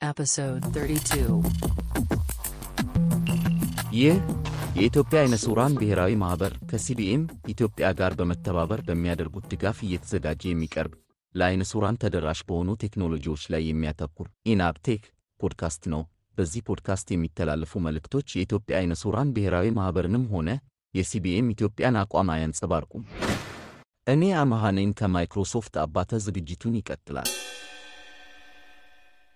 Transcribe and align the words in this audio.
Episode 0.00 0.64
32. 0.68 1.36
ይህ 3.92 4.16
የኢትዮጵያ 4.76 5.18
አይነ 5.20 5.34
ስውራን 5.42 5.76
ብሔራዊ 5.78 6.12
ማኅበር 6.22 6.52
ከ 6.70 6.91
CBM 6.91 7.22
ኢትዮጵያ 7.48 7.86
ጋር 7.98 8.14
በመተባበር 8.18 8.80
በሚያደርጉት 8.88 9.46
ድጋፍ 9.52 9.78
እየተዘጋጀ 9.86 10.42
የሚቀርብ 10.48 10.92
ለአይነ 11.34 11.64
ስውራን 11.70 12.00
ተደራሽ 12.02 12.42
በሆኑ 12.48 12.76
ቴክኖሎጂዎች 12.84 13.44
ላይ 13.54 13.64
የሚያተኩር 13.66 14.28
ኢንአፕቴክ 14.52 15.02
ፖድካስት 15.40 15.82
ነው። 15.94 16.02
በዚህ 16.36 16.66
ፖድካስት 16.68 17.08
የሚተላለፉ 17.12 17.80
መልእክቶች 17.86 18.28
የኢትዮጵያ 18.34 18.76
አይነ 18.80 18.94
ስውራን 19.02 19.32
ብሔራዊ 19.36 19.74
ማኅበርንም 19.78 20.28
ሆነ 20.34 20.48
የ 20.94 21.16
CBM 21.16 21.50
ኢትዮጵያን 21.54 22.00
አቋም 22.02 22.34
አያንጸባርቁም። 22.34 23.04
እኔ 24.06 24.22
ነኝ 24.74 24.90
ከማይክሮሶፍት 24.94 25.76
አባተ። 25.82 26.20
ዝግጅቱን 26.24 26.78
ይቀጥላል። 26.80 27.30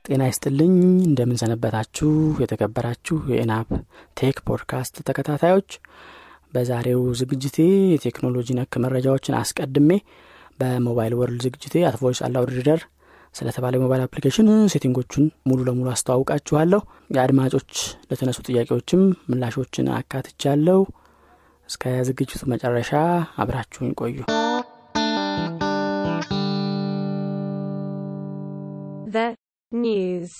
ጤና 0.04 0.22
ይስጥልኝ። 0.28 0.74
እንደምን 1.08 1.52
ሰነበታችሁ 1.52 2.10
የተከበራችሁ 2.42 3.16
የኢናብ 3.30 3.68
ቴክ 4.16 4.38
ፖድካስት 4.48 4.94
ተከታታዮች 5.08 5.70
በዛሬው 6.54 7.02
ዝግጅቴ 7.20 7.56
የቴክኖሎጂ 7.92 8.48
ነክ 8.58 8.74
መረጃዎችን 8.84 9.36
አስቀድሜ 9.40 9.90
በ 10.60 10.74
mobile 10.74 11.14
world 11.20 11.42
ዝግጅቴ 11.46 11.84
@Voice 11.88 12.20
Aloud 12.26 12.50
Reader 12.56 12.80
ስለተባለ 13.34 13.72
የሞባይል 13.78 14.02
application 14.04 14.48
setting 14.72 15.01
ኦቹን 15.01 15.26
ሙሉ 15.48 15.60
ለሙሉ 15.68 15.88
አስተዋውቃችኋለሁ። 15.92 16.80
የአድማጮች 17.14 17.72
ለተነሱ 18.10 18.38
ጥያቄዎችም 18.48 19.02
ምላሾችን 19.30 19.92
አካትቻለሁ። 19.98 20.80
እስከ 21.68 21.92
ዝግጅቱ 22.08 22.42
መጨረሻ 22.52 22.92
አብራችሁኝ 23.42 23.92
ቆዩ። 24.00 24.18
The 29.12 29.22
news. 29.72 30.30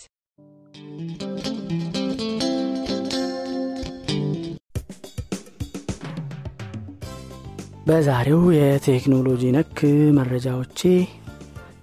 በዛሬው 7.87 8.43
የቴክኖሎጂ 8.57 9.43
ነክ 9.57 9.79
መረጃዎቼ 10.17 10.81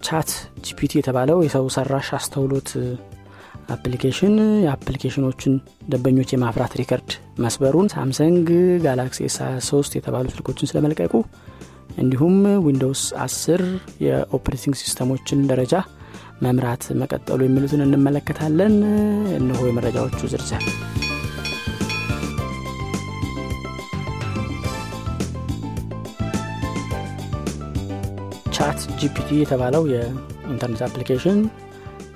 ChatGPT 0.02 0.92
የተባለው 0.98 1.40
የሰው 1.44 1.66
ሰራሽ 1.76 2.10
አስተውሎት 2.18 2.70
application 3.70 4.36
የ 4.66 4.75
application 4.75 5.26
ኦችን 5.26 5.54
ደንበኞች 5.92 6.32
የማፍራት 6.34 6.76
ሪከርድ 6.82 7.12
መስበሩን 7.44 7.92
Samsung 7.96 8.48
Galaxy 8.86 9.28
S 9.30 9.38
23 9.44 9.98
የተባሉ 10.00 10.28
ስልኮችን 10.36 10.72
ስለመልቀቁ 10.72 11.14
እንዲሁም 11.98 12.36
Windows 12.66 13.04
10 13.24 13.64
የ 14.06 14.18
operating 14.18 14.76
system 14.82 15.15
ኦችን 15.15 15.48
ደረጃ 15.52 15.74
መምራት 16.42 16.84
መቀጠሉ 17.02 17.40
የሚሉትን 17.46 17.84
እንመለከታለን። 17.86 18.76
እነሆ 19.38 19.62
የመረጃዎቹ 19.68 20.20
ዝርዝር። 20.34 20.66
ChatGPT 28.58 29.30
የተባለው 29.40 29.84
የኢንተርኔት 29.92 30.82
application 30.86 31.40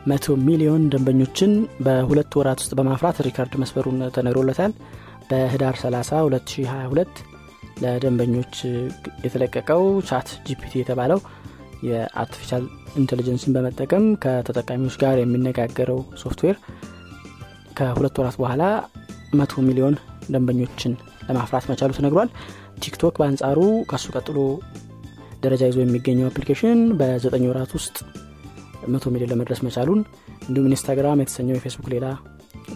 መቶ 0.10 0.36
ሚሊዮን 0.46 0.84
ደንበኞችን 0.94 1.52
በሁለት 1.86 2.32
ወራት 2.40 2.60
ውስጥ 2.64 2.74
በማፍራት 2.78 3.18
ሪከርድ 3.28 3.54
መስበሩን 3.62 4.00
ተነግሮለታል። 4.16 4.72
በህዳር 5.30 5.76
30 5.82 6.22
2022 6.22 7.22
ለደንበኞች 7.84 8.56
የተለቀቀው 9.26 9.84
ChatGPT 10.10 10.74
የተባለው 10.80 11.20
የ 11.82 11.96
artificial 11.96 12.64
intelligence 12.96 13.46
ን 13.46 13.54
በመጠቀም 13.56 14.06
ከተጠቃሚዎች 14.24 14.96
ጋር 15.04 15.16
የሚነጋገረው 15.20 16.00
ሶፍትዌር 16.24 16.58
ከሁለት 17.78 18.18
ወራት 18.22 18.38
በኋላ 18.42 18.64
መቶ 19.40 19.62
ሚሊዮን 19.68 19.96
ደንበኞችን 20.32 20.94
ለማፍራት 21.28 21.66
መቻሉ 21.72 21.92
ተነግሯል። 21.98 22.30
TikTok 22.84 23.16
በአንጻሩ 23.20 23.60
ከሱ 23.90 24.06
ቀጥሎ 24.16 24.38
ደረጃ 25.44 25.62
ይዞ 25.70 25.78
የሚገኘው 25.82 26.28
application 26.30 26.80
በዘጠኝ 27.00 27.44
ወራት 27.52 27.72
ውስጥ 27.78 27.96
መቶ 28.88 29.06
ሚሊዮን 29.14 29.32
ለመድረስ 29.34 29.60
መቻሉን 29.68 30.00
እንዲሁም 30.48 30.68
Instagram 30.70 31.22
የተሰኘው 31.22 31.58
የፌስቡክ 31.58 31.88
ሌላ 31.94 32.06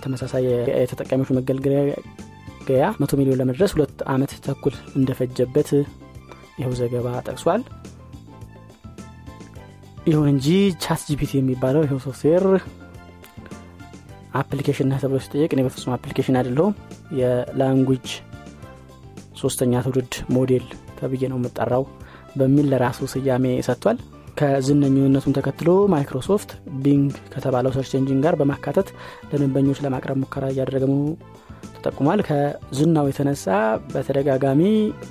ተመሳሳይ 0.04 0.44
የተጠቃሚዎች 0.82 1.30
መገልገያ 1.38 2.86
መቶ 3.02 3.12
ሚሊዮን 3.20 3.40
ለመድረስ 3.42 3.74
ሁለት 3.76 4.00
አመት 4.14 4.32
ተኩል 4.46 4.76
እንደፈጀበት 5.00 5.70
ይኸው 6.60 6.74
ዘገባ 6.80 7.08
ጠቅሷል 7.28 7.62
ይሁን 10.06 10.28
እንጂ 10.32 10.48
ChatGPT 10.84 11.32
የሚባለው 11.38 11.84
ይኸው 11.86 12.00
software 12.06 12.44
application 14.40 14.88
ነህ 14.92 15.00
ተብሎ 15.04 15.18
ሲጠየቅ 15.24 15.52
እኔ 15.56 15.62
በፍጹም 15.66 15.94
application 15.96 16.38
አይደለሁም። 16.40 16.74
የ 17.20 17.38
language 17.38 18.08
ሶስተኛ 19.42 19.82
ትውልድ 19.86 20.14
ሞዴል 20.36 20.66
ተብዬ 20.98 21.24
ነው 21.32 21.38
የምጠራው 21.40 21.84
በሚል 22.40 22.68
ለራሱ 22.72 23.08
ስያሜ 23.14 23.46
ሰጥቷል። 23.68 23.98
ዝነኝነቱን 24.40 25.36
ተከትሎ 25.38 25.70
Microsoft 25.94 26.50
Bing 26.84 27.12
ከተባለው 27.34 27.74
search 27.76 27.92
engine 28.00 28.24
ጋር 28.26 28.36
በማካተት 28.40 28.88
ለደንበኞች 29.30 29.80
ለማቅረብ 29.86 30.18
ሙከራ 30.24 30.46
እያደረገ 30.52 30.84
መሆኑ 30.90 31.08
ተጠቁሟል። 31.76 32.22
ከዝናው 32.28 33.08
የተነሳ 33.10 33.46
በተደጋጋሚ 33.94 34.62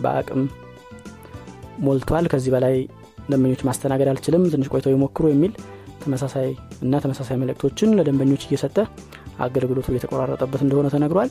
በአቅም 0.02 0.42
ሞልቷል። 1.80 2.28
ከዚህ 2.32 2.52
በላይ 2.54 2.76
ደንበኞች 3.28 3.62
ማስተናገድ 3.68 4.08
አልችልም 4.12 4.44
ትንሽ 4.52 4.68
ቆይተው 4.72 4.92
ይሞክሩ 4.94 5.24
የሚል 5.30 5.52
ተመሳሳይ 6.02 6.48
እና 6.82 6.94
ተመሳሳይ 7.04 7.36
መልእክቶችን 7.42 7.94
ለደንበኞች 7.98 8.42
እየሰጠ 8.46 8.76
አገልግሎቱ 9.38 9.86
እየተቆራረጠበት 9.92 10.62
እንደሆነ 10.64 10.88
ተነግሯል። 10.94 11.30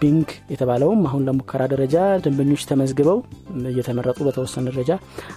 Bing 0.00 0.30
የተባለውም 0.50 1.02
አሁን 1.08 1.22
ለሙከራ 1.26 1.62
ደረጃ 1.72 1.94
ደንበኞች 2.24 2.62
ተመዝግበው 2.70 3.18
እየተመረጡ 3.70 4.18
በተወሰነ 4.26 4.64
ደረጃ 4.70 4.90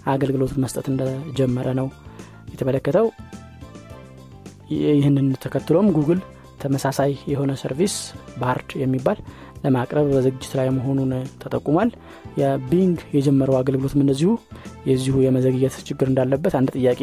አገልግሎቱን 0.05 0.63
መስጠት 0.63 0.87
እንደጀመረ 0.91 1.67
ነው 1.79 1.87
የተመለከተው። 2.51 3.07
ይህንን 4.93 5.27
ተከትሎም 5.43 5.87
ጉግል 5.97 6.19
ተመሳሳይ 6.61 7.11
የሆነ 7.31 7.51
service 7.61 7.95
Bard 8.41 8.69
የሚባል 8.81 9.17
ለማቅረብ 9.63 10.07
በዝግጅት 10.11 10.53
ላይ 10.59 10.67
መሆኑን 10.77 11.11
ተጠቁሟል። 11.41 11.89
የ 12.39 12.59
Bing 12.59 12.99
የጀመረው 13.15 13.57
አገልግሎትም 13.59 14.03
እንደዚሁ 14.03 14.31
የዚሁ 14.89 15.15
የመዘግየት 15.25 15.75
ችግር 15.89 16.07
እንዳለበት 16.11 16.55
አንድ 16.59 16.71
ጥያቄ 16.77 17.01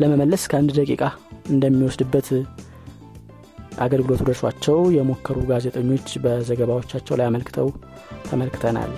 ለመመለስ 0.00 0.44
ከአንድ 0.50 0.72
ደቂቃ 0.78 1.02
እንደሚወስድበት 1.50 2.28
አገልግሎቱ 3.80 4.22
ደርሷቸው 4.28 4.78
የሞከሩ 4.94 5.38
ጋዜጠኞች 5.50 6.08
በዘገባዎቻቸው 6.24 7.16
ላይ 7.18 7.28
አመልክተው 7.28 7.68
ተመልክተናል። 8.26 8.92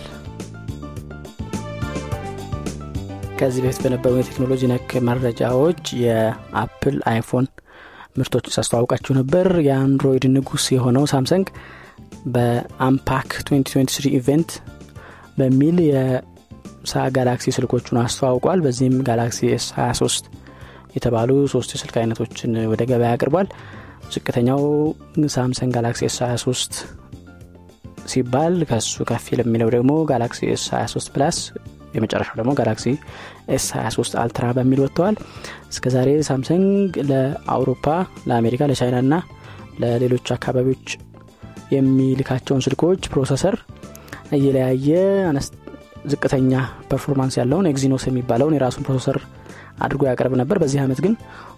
ከዚህ 3.38 3.62
በፊት 3.64 3.81
በነበሩ 3.84 4.12
የቴክኖሎጂ 4.19 4.62
ነክ 4.70 4.91
መረጃዎች 5.06 5.84
የ 6.02 6.29
Apple 6.29 6.96
iPhone 7.10 7.46
ምርቶችን 8.16 8.54
ሳስተዋውቃችሁ 8.56 9.12
ነበር። 9.19 9.47
የ 9.66 9.79
Android 9.79 10.24
ንጉስ 10.34 10.64
የሆነው 10.75 11.04
Samsung 11.12 11.46
በ 12.26 12.47
Unpacked 12.47 13.30
2023 13.42 14.08
event 14.12 14.50
በሚል 15.38 15.76
የሳ 15.88 16.94
ጋላክሲ 17.16 17.54
ስልኮቹን 17.56 17.98
አስተዋውቋል። 18.03 18.60
በዚህም 18.64 18.97
Galaxy 19.08 19.40
S 19.54 19.66
23 19.76 20.31
የተባሉ 20.97 21.31
ሶስት 21.52 21.70
የስልክ 21.75 21.94
አይነቶችን 22.00 22.52
ወደ 22.72 22.82
ገበያ 22.91 23.12
አቅርቧል። 23.16 23.48
ዝቅተኛው 24.12 24.62
Samsung 25.34 25.70
Galaxy 25.76 26.02
S 26.08 26.18
23 26.25 26.81
ሲባል 28.06 28.54
ከሱ 28.70 29.04
ከፊል 29.10 29.41
የሚለው 29.42 29.69
ደግሞ 29.75 29.92
Galaxy 30.10 30.40
S 30.54 30.64
23 30.75 31.12
Plus 31.14 31.36
የመጨረሻው 31.94 32.36
ደግሞ 32.41 32.52
Galaxy 32.58 32.86
S 33.56 33.66
23 33.76 34.19
Ultra 34.22 34.44
በሚል 34.58 34.81
ወጥተዋል። 34.84 35.16
እስከ 35.72 35.84
ዛሬ 35.94 36.10
Samsung 36.28 36.98
ለአውሮፓ 37.10 37.86
ለአሜሪካ 38.28 38.69
ለቻይና 38.70 39.00
ና 39.06 39.16
ለሌሎች 39.82 40.26
አካባቢዎች 40.37 40.87
የሚልካቸውን 41.72 42.64
ስልኮች 42.66 43.02
processor 43.12 43.56
እየለያየ 44.32 44.88
ዝቅተኛ 46.12 46.52
performance 46.90 47.34
ያለውን 47.40 47.69
Exynos 47.70 48.04
የሚባለውን 48.08 48.54
የራሱን 48.56 48.86
processor 48.87 49.19
አድርጎ 49.84 50.02
ያቀርብ 50.08 50.34
ነበር። 50.40 50.56
በዚህ 50.62 50.80
ዓመት 50.84 50.98
ግን 51.04 51.14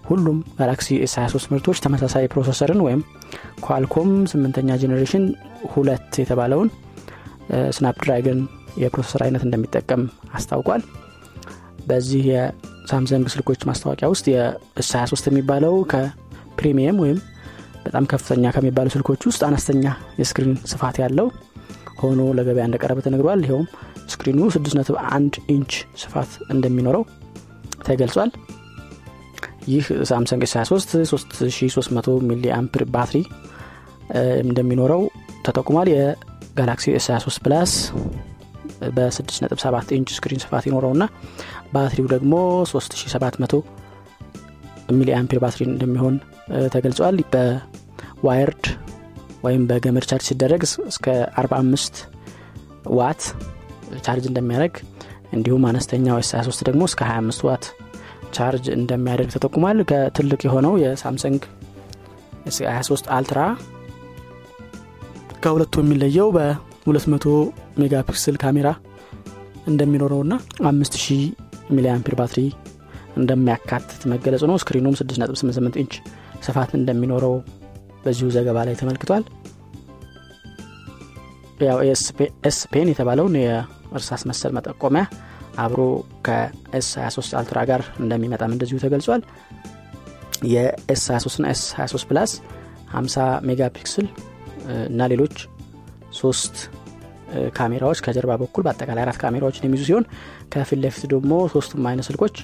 ሁሉም 0.08 0.38
Galaxy 0.58 0.96
S 1.04 1.14
23 1.18 1.52
ምርቶች 1.52 1.78
ተመሳሳይ 1.84 2.26
processor 2.32 2.72
ን 2.72 2.80
ወይም 2.86 3.00
Qualcomm 3.66 4.10
ስምንተኛ 4.32 4.76
generation 4.82 5.24
ሁለት 5.72 6.12
የተባለውን 6.22 6.68
Snapdragon 7.76 8.38
የ 8.82 8.90
processor 8.90 9.22
አይነት 9.26 9.42
እንደሚጠቀም 9.46 10.02
አስታውቋል። 10.32 10.82
በዚህ 11.88 12.22
የ 12.30 12.52
Samsung 12.52 13.26
ስልኮች 13.34 13.62
ማስታወቂያ 13.70 14.08
ውስጥ 14.12 14.26
የ 14.32 14.71
S 14.71 14.90
23 14.94 15.30
የሚባለው 15.30 15.74
ከ 15.92 16.16
premium 16.16 17.00
ወይም 17.04 17.18
በጣም 17.84 18.04
ከፍተኛ 18.10 18.50
ከሚባሉ 18.54 18.88
ስልኮች 18.94 19.22
ውስጥ 19.28 19.42
አነስተኛ 19.48 19.84
የ 20.20 20.29
screen 20.29 20.54
ስፋት 20.72 20.96
ያለው 21.02 21.26
ሆኖ 22.00 22.20
ለገበያ 22.38 22.64
እንደቀረበ 22.68 23.00
ተነግሯል። 23.06 23.40
ይኸውም 23.44 23.66
screen 24.12 24.32
ኡ 24.32 24.38
6.1 24.54 25.38
ኢንች 25.54 25.72
ስፋት 26.02 26.32
እንደሚኖረው 26.54 27.04
ተገልጿል። 27.86 28.30
ይህ 29.68 29.84
Samsung 30.10 30.42
S 30.46 30.54
23 30.58 30.90
3300 31.12 32.16
ሚሊ 32.30 32.44
አምፔር 32.56 32.82
ባትሪ 32.94 33.18
እንደሚኖረው 34.44 35.02
ተጠቁሟል። 35.46 35.88
የ 35.94 36.19
Galaxy 36.19 36.92
S 36.98 37.06
23 37.12 37.40
Plus 37.44 37.72
በ6.7 38.96 39.94
ኢንች 39.96 40.10
screen 40.16 40.42
ስፋት 40.44 40.64
ይኖረውና 40.68 41.04
ባትሪው 41.74 42.06
ደግሞ 42.12 42.34
3700 42.66 43.60
ሚሊ 44.94 45.10
አምፔር 45.18 45.38
ባትሪ 45.44 45.62
እንደሚሆን 45.70 46.14
ተገልጿል። 46.74 47.16
በ 47.32 47.70
wired 47.70 48.64
ወይም 49.44 49.62
በገመድ 49.70 50.04
ቻርጅ 50.10 50.26
ሲደረግ 50.28 50.62
እስከ 50.90 51.06
45 51.40 52.02
ዋት 52.98 53.22
charge 54.04 54.24
እንደሚያደርግ 54.30 54.74
እንዲሁም 55.32 55.64
አነስተኛው 55.70 56.16
S 56.22 56.30
23 56.36 56.66
ደግሞ 56.68 56.82
እስከ 56.90 57.02
25 57.08 57.44
ዋት 57.48 57.64
ቻርጅ 58.36 58.64
እንደሚያደርግ 58.76 59.30
ተጠቁሟል። 59.34 59.78
ከትልቅ 59.90 60.40
የሆነው 60.46 60.74
የ 60.82 60.96
Samsung 60.96 61.42
S 62.46 62.58
23 62.68 63.10
Ultra 63.16 63.40
ከሁለቱ 65.44 65.74
የሚለየው 65.82 66.28
በ200 66.36 67.32
megapixel 67.80 68.36
ካሜራ 68.42 68.68
እንደሚኖረው 69.66 70.22
ና 70.30 70.34
5000 70.64 71.18
milliampere 71.70 72.14
ባትሪ 72.20 72.40
እንደሚያካትት 73.16 74.02
መገለጹ 74.12 74.42
ነው። 74.50 74.56
screen 74.62 74.82
ኑም 74.82 74.94
6.88 75.00 75.80
ኢንች 75.82 75.94
ስፋት 76.44 76.70
እንደሚኖረው 76.78 77.34
በዚሁ 78.04 78.26
ዘገባ 78.36 78.58
ላይ 78.68 78.74
ተመልክቷል። 78.80 79.24
ያው 81.64 81.78
S 82.48 82.58
Pen 82.72 82.88
የተባለውን 82.92 83.34
የእርሳስ 83.42 84.22
መሰል 84.30 84.52
መጠቆሚያ 84.56 85.04
አብሮ 85.64 85.80
ከ 86.26 86.68
S 86.68 86.88
23 86.98 87.36
Ultra 87.40 87.58
ጋር 87.70 87.82
እንደሚመጣም 88.02 88.54
እንደዚሁ 88.54 88.78
ተገልጿል። 88.84 89.22
የ 90.52 90.86
S 90.86 91.02
23 91.10 91.42
ና 91.42 91.52
S 91.54 91.62
23 91.76 92.08
Plus 92.08 92.32
50 92.94 93.26
megapixel 93.48 94.06
እና 94.88 95.06
ሌሎች 95.12 95.36
ሶስት 96.20 96.56
ካሜራዎች 97.56 97.98
ከጀርባ 98.06 98.32
በኩል 98.42 98.62
በአጠቃላይ 98.66 99.02
አራት 99.04 99.18
ካሜራዎችን 99.22 99.64
የሚይዙ 99.66 99.84
ሲሆን 99.88 100.04
ከፊት 100.52 100.78
ለፊት 100.84 101.04
ደግሞ 101.14 101.32
ሶስቱም 101.54 101.86
አይነት 101.90 102.02
ስልኮች 102.08 102.36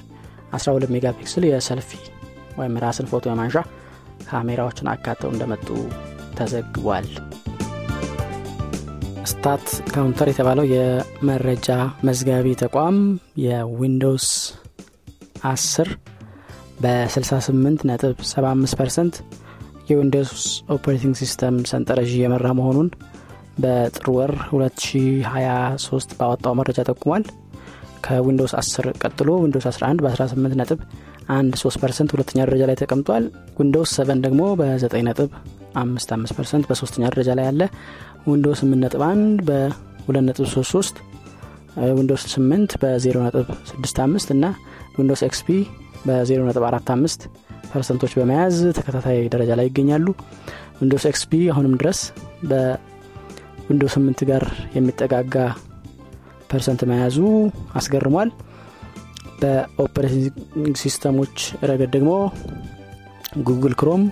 12 0.55 0.93
megapixel 0.95 1.13
የ 1.19 1.43
selfie 1.49 1.91
ወይም 2.59 2.73
ራስን 2.83 3.07
ፎቶ 3.11 3.25
የማንሻ 3.31 3.57
ካሜራዎችን 4.31 4.91
አካተው 4.91 5.31
እንደመጡ 5.33 5.67
ተዘግቧል። 6.37 7.07
StatCounter 9.31 10.29
የተባለው 10.31 10.65
የመረጃ 10.71 11.67
መዝጋቢ 12.07 12.47
ተቋም 12.61 12.97
የ 13.43 13.62
Windows 13.62 14.27
10 15.47 15.91
በ68 16.81 17.85
ነጥብ 17.89 18.15
75 18.27 18.79
percent 18.79 19.15
የ 19.89 20.01
Windows 20.01 20.43
operating 20.75 21.15
system 21.21 21.55
ሰንጠረዥ 21.71 22.11
የመራ 22.17 22.47
መሆኑን 22.59 22.89
በጥር 23.57 24.07
ወር 24.15 24.31
2023 24.51 26.17
ባወጣው 26.19 26.53
መረጃ 26.59 26.79
ጠቁሟል። 26.89 27.23
ከ 28.05 28.16
Windows 28.16 28.53
10 28.59 28.93
ቀጥሎ 29.01 29.29
Windows 29.43 29.67
11 29.71 30.03
በ18 30.05 30.55
ነጥብ 30.61 30.79
13 31.31 31.81
percent 31.81 32.09
ሁለተኛ 32.15 32.39
ደረጃ 32.47 32.63
ላይ 32.69 32.77
ተቀምጧል። 32.81 33.25
Windows 33.59 33.91
7 33.99 34.21
ደግሞ 34.25 34.41
በ9 34.59 35.03
ነጥብ 35.07 35.29
55 35.77 36.35
percent 36.37 36.65
በሶስተኛ 36.69 37.03
ደረጃ 37.13 37.29
ላይ 37.39 37.45
ያለ 37.49 37.61
Windows 38.27 38.61
8 38.63 38.81
ነጥብ 38.83 39.03
1 39.07 39.45
በ2 39.49 40.25
ነጥብ 40.27 40.45
33 40.53 40.99
Windows 41.93 42.23
8 42.33 42.75
በ0 42.81 43.23
ነጥብ 43.25 43.47
65 43.71 44.35
እና 44.35 44.45
Windows 44.97 45.23
XP 45.29 45.47
በ0 46.07 46.45
ነጥብ 46.49 46.63
45 46.69 47.27
percent 47.71 47.98
ኦች 47.98 48.13
በመያዝ 48.19 48.55
ተከታታይ 48.77 49.19
ደረጃ 49.33 49.51
ላይ 49.59 49.67
ይገኛሉ። 49.69 50.07
Windows 50.81 51.05
XP 51.11 51.31
አሁንም 51.53 51.73
ድረስ 51.81 51.99
በ 52.49 52.81
Windows 52.81 53.95
8 53.99 54.23
ጋር 54.31 54.43
የሚጠጋጋ 54.75 55.35
percent 56.51 56.81
መያዙ 56.89 57.17
አስገርሟል 57.79 58.29
በ 59.41 59.58
operating 59.58 60.33
system 60.81 61.13
ኦች 61.13 61.35
ረገድ 61.69 61.91
ደግሞ 61.95 62.11
Google 63.47 63.73
Chrome 63.79 64.03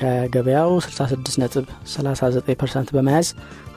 ከገበያው 0.00 0.72
66 0.84 1.38
ነጥብ 1.42 1.64
39 1.92 2.58
percent 2.60 2.90
በመያዝ 2.96 3.28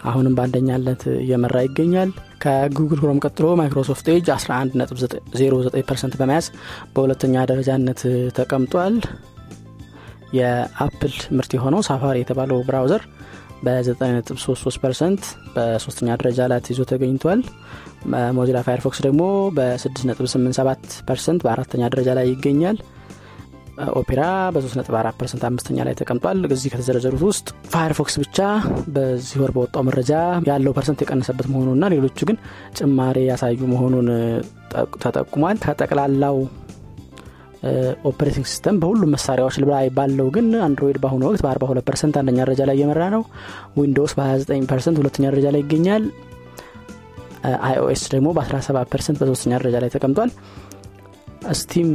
አሁንም 0.04 0.36
በአንደኛነት 0.38 1.02
እየመራ 1.16 1.58
ይገኛል። 1.66 2.10
ከ 2.44 2.58
Google 2.58 3.00
Chrome 3.02 3.20
ቀጥሎ 3.26 3.48
Microsoft 3.60 4.08
Edge 4.14 4.28
11 4.36 4.78
ነጥብ 4.82 4.98
09 5.36 5.84
percent 5.90 6.16
በመያዝ 6.22 6.48
በሁለተኛ 6.94 7.44
ደረጃነት 7.52 8.02
ተቀምጧል። 8.38 8.96
የ 10.38 10.60
Apple 10.60 11.16
ምርት 11.38 11.52
የሆነው 11.58 11.82
Safari 11.88 12.18
የተባለው 12.22 12.60
browser 12.68 13.04
በ9.33 13.66 14.78
percent 14.84 15.24
በሶስተኛ 15.56 16.10
ደረጃ 16.22 16.48
ላይ 16.52 16.62
ይዞ 16.72 16.82
ተገኝቷል 16.92 17.42
Mozilla 18.38 18.60
Firefox 18.68 19.00
ደግሞ 19.06 19.24
በ6.87 19.58 20.72
percent 21.08 21.42
በአራተኛ 21.46 21.90
ደረጃ 21.94 22.10
ላይ 22.18 22.28
ይገኛል። 22.32 22.78
Opera 23.96 24.22
በ3.4 24.56 24.88
percent 25.20 25.44
አምስተኛ 25.48 25.78
ላይ 25.88 25.94
ተቀምጧል። 26.00 26.40
እዚህ 26.50 26.72
ከተዘረዘሩት 26.74 27.22
ውስጥ 27.28 27.48
Firefox 27.72 28.16
ብቻ 28.24 28.40
በዚህ 28.96 29.38
ወር 29.42 29.52
በወጣው 29.56 29.84
መረጃ 29.88 30.12
ያለው 30.50 30.74
percent 30.78 31.00
የቀነሰበት 31.04 31.48
መሆኑና 31.52 31.88
ሌሎቹ 31.94 32.20
ግን 32.30 32.38
ጭማሬ 32.78 33.18
ያሳዩ 33.30 33.62
መሆኑን 33.74 34.10
ተጠቁሟል። 35.04 35.60
ከጠቅላላው 35.66 36.38
operating 38.10 38.46
system 38.52 38.78
በሁሉም 38.82 39.12
መሳሪያዎች 39.16 39.56
ላይ 39.66 39.88
ባለው 39.98 40.28
ግን 40.36 40.48
Android 40.68 40.98
በአሁኑ 41.02 41.24
ወቅት 41.28 41.42
በ42 41.46 41.84
percent 41.90 42.16
አንደኛ 42.22 42.40
ደረጃ 42.46 42.62
ላይ 42.70 42.76
እየመራ 42.78 43.04
ነው። 43.16 43.24
Windows 43.80 44.14
በ29 44.18 44.68
percent 44.72 45.00
ሁለተኛ 45.02 45.26
ደረጃ 45.32 45.48
ላይ 45.56 45.62
ይገኛል 45.64 46.06
iOS 47.66 48.04
ደግሞ 48.14 48.28
በ17 48.38 48.90
percent 48.92 49.18
በሶስተኛ 49.22 49.54
ደረጃ 49.62 49.78
ላይ 49.84 49.92
ተቀምጧል። 49.96 50.32
Steam 51.60 51.90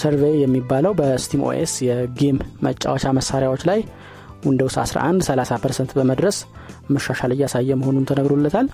Survey 0.00 0.34
የሚባለው 0.42 0.92
በ 0.98 1.08
SteamOS 1.08 1.42
የ 1.48 1.74
game 1.86 2.38
መጫወቻ 2.66 3.12
መሳሪያዎች 3.18 3.62
ላይ 3.70 3.78
Windows 4.46 4.74
11 4.82 5.22
30 5.28 5.60
percent 5.62 5.90
በመድረስ 5.98 6.36
መሻሻል 6.90 7.32
እያሳየ 7.36 7.78
መሆኑን 7.80 8.04
ተነግሮለታል። 8.10 8.66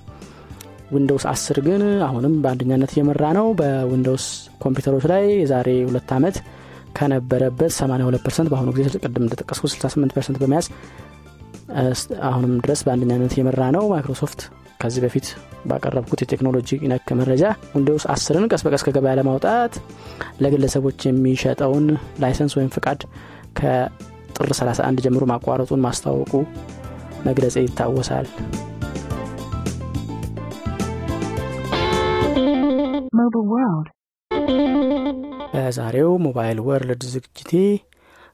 Windows 0.92 1.24
10 1.30 1.60
ግን 1.66 1.82
አሁንም 2.06 2.34
በአንደኛነት 2.42 2.90
እየመራ 2.94 3.24
ነው። 3.38 3.46
በ 3.60 3.75
Windows 3.75 4.24
ኮምፒውተሮች 4.64 5.04
ላይ 5.12 5.24
የዛሬ 5.36 5.68
ሁለት 5.88 6.10
ዓመት 6.16 6.36
ከነበረበት 6.96 7.72
82 7.76 8.24
percent 8.26 8.48
በአሁኑ 8.52 8.70
ጊዜ 8.78 8.98
ቅድም 9.04 9.22
እንደጠቀስኩ 9.26 9.64
68 9.74 10.16
percent 10.16 10.38
በመያዝ 10.42 10.66
አሁንም 12.28 12.52
ድረስ 12.64 12.80
በአንደኛነት 12.86 13.34
እየመራ 13.36 13.62
ነው። 13.76 13.84
ማይክሮሶፍት 13.92 14.42
ከዚህ 14.82 15.00
በፊት 15.04 15.26
ባቀረብኩት 15.70 16.20
የቴክኖሎጂ 16.22 16.78
ነክ 16.92 17.08
መረጃ 17.18 17.42
Windows 17.74 18.04
10ን 18.14 18.46
ቀስ 18.52 18.62
በቀስ 18.66 18.82
ከገበያ 18.86 19.12
ለማውጣት 19.18 19.74
ለግለሰቦች 20.44 20.98
የሚሸጠውን 21.08 21.86
license 22.22 22.54
ወይም 22.58 22.70
ፍቃድ 22.76 23.00
ከጥር 23.58 24.50
31 24.60 25.04
ጀምሮ 25.06 25.24
ማቋረጡን 25.32 25.84
ማስታወቁ 25.86 26.32
መግለጽ 27.28 27.54
ይታወሳል. 27.64 28.28
በዛሬው 35.54 36.12
Mobile 36.26 36.58
World 36.66 37.02
ዝግጅቴ 37.14 37.52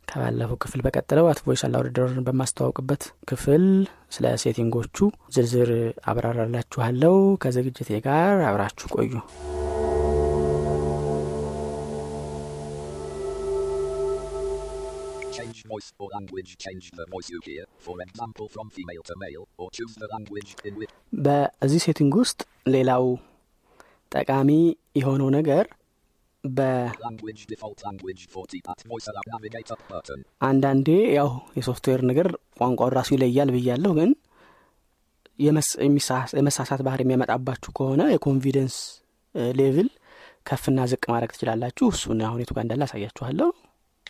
ከባለፈው 0.08 0.58
ክፍል 0.62 0.80
በቀጠለው 0.84 1.26
At 1.30 1.40
Voice 1.46 1.62
Aloud 1.66 1.89
Reader 1.89 2.15
ን 2.15 2.24
በማስተዋውቅበት 2.28 3.02
ክፍል 3.30 3.64
ስለ 4.16 4.34
setting 4.44 4.77
ኦቹ 4.77 4.96
ዝርዝር 5.36 5.70
አብራራላችኋለው 6.12 7.16
ከዝግጅቴ 7.44 8.00
ጋር 8.08 8.36
አብራችሁ 8.50 8.88
ቆዩ 8.96 9.12
Change 15.32 15.64
voice 15.64 15.92
or 15.98 16.08
language. 16.10 16.50
Change 16.58 16.90
the 16.92 17.06
voice 17.06 17.28
you 17.30 17.40
hear. 17.44 17.64
For 17.78 17.96
example, 18.02 18.46
from 18.48 18.66
female 18.70 19.02
to 19.04 19.14
male, 19.16 19.44
or 19.58 19.68
choose 19.70 19.94
the 19.94 20.08
language 20.08 20.50
in 20.64 20.74
which 20.80 20.92
በዚህ 21.26 21.80
setting 21.86 22.14
ውስጥ 22.20 22.40
ሌላው 22.74 23.04
ጠቃሚ 24.12 24.50
የሆነው 24.96 25.28
ነገር 25.38 25.64
በአንዳንዴ 30.34 30.88
ያው 31.16 31.28
የሶፍትዌር 31.58 32.02
ነገር 32.10 32.28
ቋንቋውን 32.58 32.94
ራሱ 32.98 33.08
ይለያል 33.16 33.50
ብያለሁ 33.54 33.92
ግን 33.98 34.10
የመሳሳት 36.36 36.80
ባህር 36.86 37.00
የሚያመጣባችሁ 37.02 37.72
ከሆነ 37.78 38.02
የኮንፊደንስ 38.12 38.76
ሌቭል 39.54 39.88
ከፍና 40.48 40.78
ዝቅ 40.90 41.04
ማድረግ 41.12 41.30
ትችላላችሁ። 41.34 41.86
እሱን 41.92 42.20
አሁን 42.26 42.40
የቱ 42.42 42.52
ጋር 42.56 42.64
እንዳለ 42.64 42.82
አሳያችኋለሁ 42.86 43.48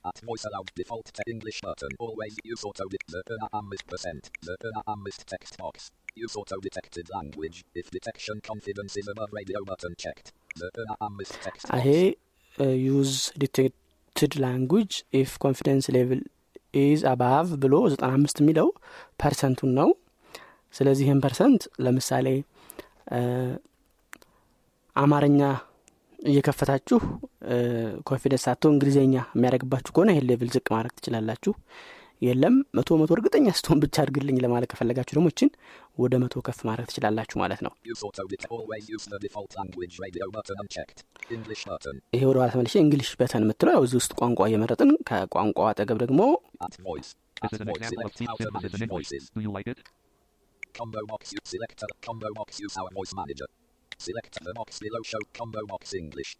At 0.03 0.18
voice 0.22 0.44
allowed 0.44 0.70
default 0.75 1.08
to 1.18 1.24
English 1.27 1.60
button. 1.62 1.92
Always 2.00 2.34
use 2.44 2.63
auto 2.63 2.86
de- 2.94 3.06
the 3.08 3.22
uh, 3.53 3.62
percent 3.88 4.24
The 4.44 4.56
uh, 4.86 4.96
text 5.27 5.53
box. 5.58 5.75
Use 6.15 6.36
auto 6.36 6.58
detected 6.60 7.06
language. 7.10 7.58
If 7.74 7.86
detection 7.89 8.36
confidence 8.51 8.94
is 8.98 9.08
above 9.08 9.30
radio 9.32 9.62
button 9.65 9.94
checked. 9.98 10.27
The 10.56 10.70
uh, 10.98 11.10
text 11.48 11.65
ይሄ 11.80 11.89
box. 12.06 12.20
ዩዝ 12.88 13.13
አክሰፕትድ 14.15 14.34
ላንጉጅ 14.44 14.92
ኢፍ 15.20 15.32
ኮንፊደንስ 15.44 15.86
ሌቭል 15.96 16.20
ኢዝ 16.82 17.01
አባቭ 17.12 17.48
ብሎ 17.63 17.75
95 17.94 18.42
የሚለው 18.42 18.68
ፐርሰንቱን 19.22 19.72
ነው 19.80 19.89
ስለዚህ 20.74 21.03
ይህን 21.08 21.22
ፐርሰንት 21.25 21.63
ለምሳሌ 21.86 22.27
አማርኛ 24.96 25.42
እየከፈታችሁ 26.19 26.99
confidence 28.09 28.45
ሳቶ 28.47 28.63
እንግሊዝኛ 28.75 29.15
የሚያደርግባችሁ 29.37 29.93
ከሆነ 29.97 30.11
ይህን 30.15 30.27
level 30.31 30.50
ዝቅ 30.57 30.67
ማድረግ 30.75 30.93
ትችላላችሁ 30.99 31.53
የለም 32.23 32.55
መቶ 32.77 32.97
መቶ 33.01 33.11
እርግጠኛ 33.17 33.49
ስትሆን 33.59 33.81
ብቻ 33.83 33.97
አድርግልኝ 34.03 34.37
ለማለት 34.45 34.69
ከፈለጋችሁ 34.73 35.15
ደግሞ 35.19 35.29
እችን 35.33 35.51
ወደ 36.03 36.15
መቶ 36.23 36.41
ከፍ 36.47 36.59
ማድረግ 36.69 36.87
ትችላላችሁ 36.91 37.37
ማለት 37.43 37.61
ነው 37.67 37.73
Use 37.93 38.03
auto 38.09 38.25
detect. 38.33 38.51
Always 38.57 38.85
use 38.97 39.07
the 39.13 39.21
default 39.25 39.53
language 39.61 39.95
radio 40.05 40.27
button 40.37 40.59
unchecked. 40.65 40.99
English 41.37 41.63
button. 41.71 41.97
ይሄ 42.17 42.23
ወደ 42.31 42.37
ኋላ 42.43 42.49
ተመልሼ 42.55 42.75
እንግሊሽ 42.85 43.11
በተን 43.21 43.45
የምትለው 43.47 43.73
ያው 43.77 43.85
እዚህ 43.89 43.99
ውስጥ 44.03 44.13
ቋንቋ 44.23 44.49
እየመረጥን 44.51 44.91
ከቋንቋ 45.11 45.69
አጠገብ 45.71 46.01
ደግሞ? 46.05 46.21
Combo 50.79 51.01
box. 51.11 51.23
Use 51.33 51.49
select 51.53 51.83
a 51.85 51.89
combo 52.07 52.29
box. 52.39 52.49
Use 52.67 52.77
our 52.81 52.91
voice 52.99 53.15
manager. 53.15 53.49
Select 54.00 54.35
the 54.45 54.52
box 54.55 54.78
below. 54.78 55.02
Show 55.05 55.23
combo 55.33 55.61
box 55.67 55.83
English. 55.95 56.31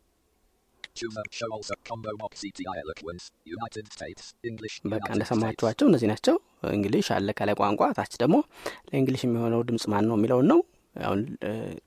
በቃ. 4.93 5.07
እንደሰማችኋቸው 5.15 5.87
እነዚህ 5.91 6.09
ናቸው 6.13 6.37
English 6.77 7.09
አለ 7.17 7.29
ከላይ 7.39 7.55
ቋንቋ 7.61 7.83
ታች 7.99 8.15
ደግሞ 8.23 8.37
ለ 8.89 8.96
English 8.96 9.23
የሚሆነው 9.27 9.61
ድምጽ 9.69 9.85
ማን 9.93 10.07
ነው 10.11 10.17
የሚለውን 10.19 10.49
ነው 10.53 10.61
አሁን 10.97 11.21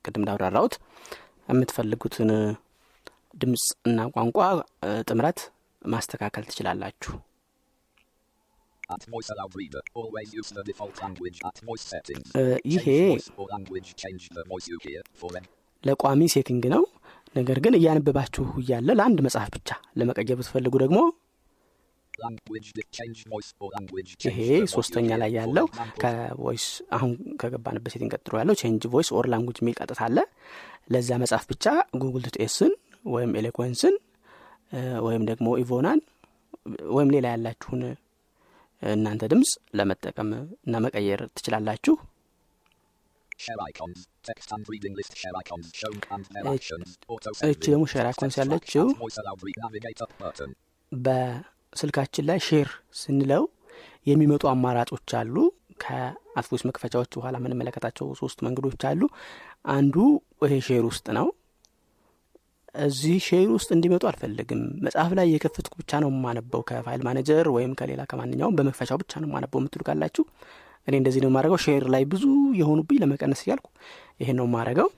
ቅድም 0.05 0.21
እንዳብራራሁት 0.23 0.75
የምትፈልጉትን 1.51 2.31
ድምጽ 3.41 3.65
እና 3.89 4.07
ቋንቋ 4.15 4.37
ጥምረት 5.09 5.41
ማስተካከል 5.81 6.45
ትችላላችሁ 6.51 7.13
ይሄ 12.73 12.87
ለቋሚ 15.83 16.21
setting 16.33 16.63
ነው 16.73 16.83
ነገር 17.35 17.57
ግን 17.65 17.73
እያነበባችሁ 17.77 18.45
እያለ 18.61 18.89
ለአንድ 18.99 19.19
መጽሐፍ 19.25 19.49
ብቻ 19.55 19.69
ለመቀየር 19.99 20.37
ብትፈልጉ 20.39 20.73
ደግሞ. 20.83 20.99
ይሄ 24.25 24.39
ሶስተኛ. 24.73 25.09
ላይ 25.21 25.31
ያለው 25.37 25.65
ከ 26.01 26.19
voice 26.19 26.65
አሁን 26.95 27.11
ከገባንበት 27.41 27.91
setting 27.93 28.11
ቀጥሎ 28.15 28.33
ያለው 28.41 28.55
change 28.61 28.83
voice 28.93 29.09
or 29.17 29.25
language 29.33 29.57
የሚል 29.61 29.75
ቀጥታ 29.79 30.01
አለ 30.07 30.17
ለዛ 30.93 31.09
መጽሐፍ 31.23 31.45
ብቻ 31.51 31.65
Google 32.01 32.25
TTS 32.35 32.58
ን 32.58 32.73
ወይም 33.05 33.31
Eloquence 33.39 33.85
ን 33.85 33.95
ወይም 35.07 35.23
ደግሞ 35.29 35.47
Ivona 35.61 35.90
ን 35.90 36.01
ወይም 36.95 37.09
ሌላ 37.15 37.27
ያላችሁን 37.33 37.81
እናንተ 38.83 39.23
ድምፅ 39.31 39.49
ለመጠቀም 39.77 40.29
እና 40.65 40.75
መቀየር 40.85 41.21
ትችላላችሁ 41.37 41.95
Share 43.43 43.61
icons. 43.69 43.99
Text 44.23 44.49
and 44.55 44.65
reading 44.71 44.93
list 44.99 45.13
share 45.21 45.35
icons 45.41 45.67
shown 45.73 45.97
and 46.13 46.25
their 46.33 46.45
actions. 46.53 46.89
Auto 47.13 47.31
እች 47.49 47.63
ደግሞ 47.65 47.83
share 47.93 48.07
icons 48.11 48.35
ያለችው. 48.41 48.85
በስልካችን 50.91 52.25
ላይ 52.29 52.39
share 52.47 52.69
ስንለው 53.01 53.43
የሚመጡ 54.09 54.43
አማራጮች 54.53 55.09
አሉ 55.19 55.35
ከ 55.83 56.01
At 56.01 56.19
Voice 56.19 56.63
መክፈቻዎች 56.69 57.11
በኋላ 57.17 57.35
የምንመለከታቸው 57.39 58.07
ሶስት 58.21 58.39
መንገዶች 58.47 58.81
አሉ 58.89 59.01
አንዱ 59.75 59.95
ይሄ 60.45 60.55
share 60.67 60.83
ውስጥ 60.89 61.07
ነው 61.17 61.27
እዚህ 62.85 63.15
share 63.27 63.47
ውስጥ 63.55 63.69
እንዲመጡ 63.75 64.03
አልፈልግም 64.09 64.61
መጽሐፍ 64.85 65.11
ላይ 65.19 65.27
የከፈትኩ 65.33 65.73
ብቻ 65.81 65.99
ነው 66.03 66.09
የማነበው 66.13 66.61
ከ 66.69 66.80
file 66.80 67.01
manager 67.07 67.47
ወይም 67.55 67.71
ከሌላ 67.79 68.01
ከማንኛውም 68.11 68.57
በመክፈቻው 68.59 68.99
ብቻ 69.01 69.13
ነው 69.21 69.27
የማነበው 69.29 69.59
የምትሉ 69.61 69.81
ካላችሁ 69.87 70.25
እኔ 70.87 70.95
እንደዚህ 71.01 71.21
ነው 71.23 71.29
የማደርገው 71.31 71.59
share 71.65 71.83
ላይ 71.93 72.03
ብዙ 72.11 72.23
የሆኑብኝ 72.59 72.97
ለመቀነስ 73.01 73.41
እያልኩ 73.45 73.67
ይሄን 74.21 74.37
ነው 74.39 74.47
የማደርገው 74.49 74.89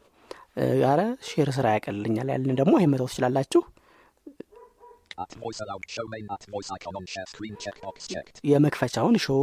አረ 0.89 1.01
share 1.29 1.49
ስራ 1.57 1.67
ያቀልልኛል 1.75 2.27
ያልን 2.33 2.57
ደግሞ 2.59 2.73
ይሄን 2.79 2.91
መተው 2.93 3.07
ትችላላችሁ. 3.11 3.61
የመክፈቻውን 8.51 9.17
show 9.25 9.41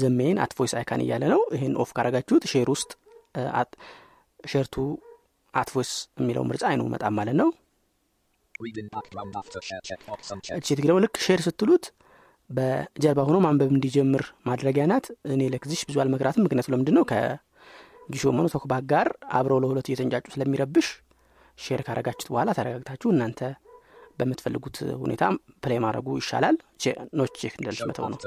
the 0.00 0.16
main 0.16 0.38
At 0.44 0.52
Voice 0.58 0.72
icon 0.78 1.02
እያለ 1.04 1.24
ነው 1.34 1.42
ይህን 1.54 1.74
off 1.82 1.90
ካረጋችሁት 1.96 2.44
share 2.52 2.68
ውስጥ 2.74 2.90
share 4.44 4.67
to 4.67 4.76
At 5.54 5.68
Voice 5.74 5.90
የሚለው 6.20 6.44
ምርጫ 6.50 6.62
አይመጣም 6.70 7.14
ማለት 7.18 7.36
ነው. 7.40 7.48
እቺ 10.58 10.68
ደግሞ 10.80 10.98
ልክ 11.04 11.16
share 11.26 11.40
ስትሉት 11.46 11.84
በጀርባ 12.52 13.20
ሆኖ 13.28 13.38
ማንበብ 13.44 13.70
እንዲጀምር 13.74 14.22
ማድረጊያ 14.48 14.84
ናት። 14.90 15.06
እኔ 15.32 15.42
ለግዚሽ 15.54 15.82
ብዙ 15.88 15.96
አልመክራትም። 16.02 16.44
ምክንያቱ 16.46 16.68
ለምንድን 16.74 16.96
ነው? 16.98 17.04
ከጊሾ 17.10 18.24
መኖ 18.36 18.46
TalkBack 18.54 18.84
ጋር 18.92 19.08
አብረው 19.38 19.60
ለሁለቱ 19.62 19.86
እየተንጫጩ 19.90 20.26
ስለሚረብሽ 20.34 20.88
share 21.58 21.80
ካረጋችሁት 21.86 22.30
በኋላ 22.32 22.50
ተረጋግታችሁ 22.58 23.08
እናንተ 23.14 23.40
በምትፈልጉት 24.18 24.76
ሁኔታ 25.02 25.22
play 25.64 25.78
ማድረጉ 25.84 26.08
ይሻላል። 26.18 26.56
not 27.18 27.32
check 27.40 27.54
Show 27.72 27.86
መተው 27.90 28.06
ነው። 28.08 28.18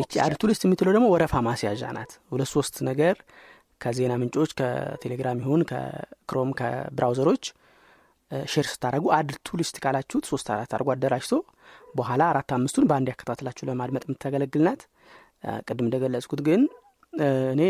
ይቺ 0.00 0.12
add 0.24 0.34
to 0.40 0.50
list 0.50 0.64
የምትለው 0.66 0.92
ደግሞ 0.96 1.06
ወረፋ 1.14 1.34
ማስያዣ 1.46 1.82
ናት። 1.96 2.12
ሁለት 2.32 2.50
ሶስት 2.54 2.76
ነገር 2.88 3.16
ከዜና 3.80 4.12
ምንጮች 4.20 4.52
ከቴሌግራም 4.58 5.40
ይሁን 5.42 5.60
ከ 5.70 5.90
Chrome 5.90 6.50
ከ 6.60 6.73
browser 6.73 7.18
ኦች 7.18 7.44
share 8.48 8.66
ስታደረጉ 8.70 9.06
add 9.16 9.30
to 9.42 9.58
list 9.58 9.76
ካላችሁት 9.82 10.24
ሶስት 10.30 10.48
አራት 10.54 10.72
አድርጎ 10.74 10.88
አደራጅቶ 10.94 11.34
በኋላ 11.94 12.22
አራት 12.30 12.50
አምስቱን 12.56 12.86
በአንድ 12.88 13.08
ያከታትላችሁ 13.12 13.66
ለማድመጥ 13.68 14.02
የምታገለግል 14.06 14.62
ናት። 14.66 14.82
አ፣ 15.44 15.54
ቅድም 15.66 15.86
እንደገለጽኩት 15.86 16.40
ግን 16.46 16.62
እኔ 17.52 17.62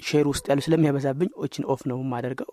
share 0.00 0.26
ውስጥ 0.30 0.44
ያሉ 0.50 0.60
ስለሚያበዛብኝ 0.64 1.30
ኦችን 1.42 1.64
off 1.72 1.82
ነው 1.90 1.98
የማደርገው. 2.02 2.50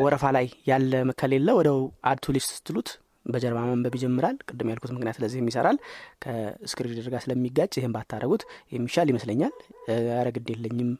ወረፋ 0.00 0.24
ላይ 0.36 0.46
ያለ 0.70 0.92
ከሌለ 1.20 1.48
ወደው 1.58 1.78
add 2.10 2.24
list 2.34 2.50
ስትሉት 2.56 2.88
በጀርባ 3.26 3.58
ማንበብ 3.68 3.94
ይጀምራል። 3.96 4.36
ቅድም 4.48 4.70
ያልኩት 4.70 4.92
ምክንያት 4.94 5.16
ስለዚህም 5.18 5.48
ይሰራል 5.50 5.76
ከ 6.22 6.44
screen 6.44 7.10
ጋር 7.12 7.20
ስለሚጋጭ 7.24 7.72
ይህን 7.78 7.92
ባታደረጉት 7.96 8.42
የሚሻል 8.72 9.08
ይመስለኛል። 9.12 9.52
እ፣ 9.86 9.96
ኧረ 10.12 10.28
ግድ 10.36 10.48
የለኝም 10.54 10.90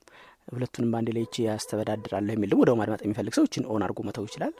ሁለቱንም 0.50 0.90
በአንድ 0.92 1.08
ላይ 1.16 1.22
ይቺ 1.24 1.36
ያስተዳድራለሁ 1.46 2.32
የሚል 2.34 2.50
ደግሞ 2.52 2.62
ወደው 2.64 2.76
ማድመጥ 2.80 3.00
የሚፈልግ 3.04 3.34
ሰው 3.38 3.44
እችን 3.48 3.66
on 3.72 3.82
አድርጎ 3.86 4.00
መተው 4.08 4.24
ይችላል. 4.28 4.54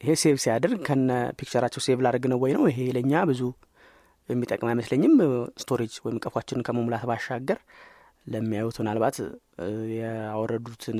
ይሄ 0.00 0.12
save 0.22 0.36
ሲያደርግ 0.44 0.78
ከነ 0.88 1.10
picture 1.38 1.60
ኣቸው 1.60 1.82
save 1.86 1.98
ላደርግ 2.06 2.24
ነው 2.32 2.38
ወይ 2.44 2.52
ነው? 2.56 2.64
ይሄ 2.70 2.78
ለእኛ 2.96 3.12
ብዙ 3.30 3.42
የሚጠቅም 4.28 4.68
አይመስለኝም። 4.70 5.14
storage 5.62 5.94
ወይም 6.04 6.18
ቀፏችንን 6.24 6.64
ከመሙላት 6.66 7.04
ባሻገር 7.10 7.58
ለሚያዩት 8.26 8.76
ምናልባት 8.82 9.16
ያወረዱትን 10.00 10.98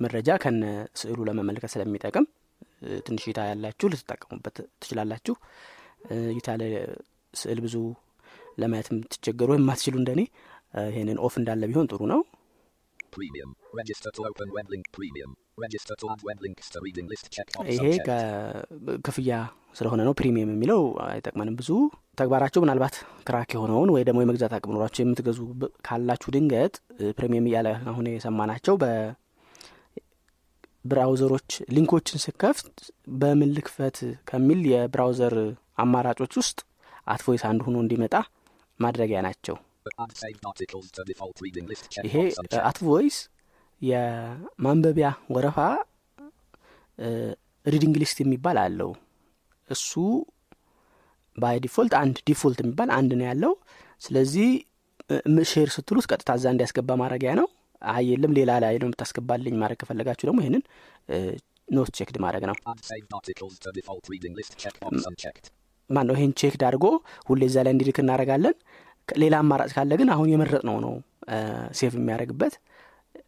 መረጃ 0.00 0.30
ከነ 0.42 0.64
ስዕሉ 1.00 1.18
ለመመልከት 1.28 1.70
ስለሚጠቅም 1.74 2.26
ትንሽ 3.06 3.22
እይታ 3.28 3.40
ያላችሁ 3.50 3.86
ልትጠቀሙበት 3.92 4.56
ትችላላችሁ። 4.80 5.34
እይታ 6.32 6.48
ለስዕል 6.60 7.60
ብዙ 7.64 7.76
ለማየት 8.58 8.88
የምትቸገሩ 8.92 9.48
ወይም 9.52 9.62
የማትችሉ 9.64 9.94
እንደኔ 10.00 10.20
እ፣ 10.74 10.82
ይሄንን 10.90 11.18
off 11.26 11.34
እንዳለ 11.40 11.62
ቢሆን 11.70 11.88
ጥሩ 11.92 12.00
ነው 12.12 12.20
Premium. 13.12 13.50
Register 13.74 14.10
to 14.16 14.22
open 14.28 14.48
web 14.50 14.66
link 14.68 14.84
premium. 14.90 15.30
Register 15.58 15.94
to 15.96 16.06
add 16.12 16.20
web 16.22 16.38
links 16.40 16.66
to 16.72 16.78
reading 16.84 17.06
list 17.12 17.26
checkbox 17.36 17.64
ይሄ. 17.74 17.84
ከክፍያ 18.08 19.30
ስለሆነ 19.78 20.00
ነው 20.06 20.14
premium 20.18 20.50
የሚለው 20.52 20.80
አይጠቅመንም 21.06 21.54
ብዙ 21.60 21.70
ተግባራችሁ 22.18 22.60
ምናልባት 22.64 22.94
crack 23.26 23.50
የሆነውን 23.56 23.90
ወይ 23.94 24.02
ደግሞ 24.08 24.18
የመግዛት 24.22 24.52
አቅም 24.56 24.74
ኖሯቸው 24.76 25.02
የምትገዙ 25.04 25.38
ካላችሁ 25.86 26.28
ድንገት 26.36 26.74
premium 27.18 27.48
እያለ 27.50 27.68
አሁን 27.92 28.06
የሰማናቸው 28.12 28.74
በ 30.84 30.94
browser 30.94 31.28
ኦች 31.28 31.48
link 31.74 31.93
ኦችን 31.93 32.22
ስከፍት 32.24 32.76
በምን 33.20 33.50
ልክፈት 33.56 33.98
ከሚል 34.30 34.60
የ 34.72 34.86
browser 34.86 35.36
አማራጮች 35.78 36.32
ውስጥ 36.40 36.58
At 37.06 37.17
Voice 37.17 37.44
አንዱ 37.50 37.62
ሆኖ 37.68 37.76
እንዲመጣ 37.84 38.14
ማድረጊያ 38.80 39.18
ናቸው። 39.26 39.56
ይሄ 42.06 42.16
unchecked. 42.32 42.56
At 42.68 42.82
Voice 42.82 43.16
የማንበቢያ 43.82 45.08
ወረፋ 45.34 45.58
reading 47.66 47.94
list 48.02 48.18
የሚባል 48.22 48.58
አለው። 48.64 48.90
እሱ 49.68 49.92
by 51.38 51.56
default 51.64 51.94
አንድ 52.00 52.16
default 52.28 52.60
የሚባል 52.62 52.90
አንድ 52.98 53.10
ነው 53.20 53.26
ያለው። 53.30 53.52
ስለዚህ 54.02 54.48
share 55.52 55.68
ስትሉት 55.76 56.06
ቀጥታ 56.10 56.30
እዛ 56.38 56.46
እንዲያስገባ 56.54 56.96
ማድረጊያ 57.02 57.32
ነው። 57.40 57.46
አይ 57.82 58.04
የለም 58.10 58.32
ሌላ 58.38 58.50
ላይ 58.64 58.74
ነው 58.80 58.88
የምታስገባልኝ 58.88 59.54
ማድረግ 59.60 59.78
ከፈለጋችሁ 59.82 60.26
ደግሞ 60.28 60.40
ይህንን 60.44 60.62
not 61.68 61.90
checked 61.98 62.16
ማድረግ 62.24 62.44
ነው 62.50 62.56
ማን 65.90 66.06
ነው 66.08 66.14
ይህን 66.18 66.32
checked 66.40 66.62
አድርጎ 66.68 66.86
ሁሌ 67.28 67.42
እዛ 67.50 67.56
ላይ 67.66 67.72
እንዲልክ 67.74 67.98
እናደረጋለን 68.02 68.56
ሌላ 69.18 69.34
አማራጭ 69.42 69.70
ካለ 69.76 69.92
ግን 70.00 70.08
አሁን 70.14 70.28
የመረጥ 70.32 70.62
ነው 70.68 70.76
ነው 70.84 70.94
save 71.78 71.92
የሚያደርግበት 72.00 72.54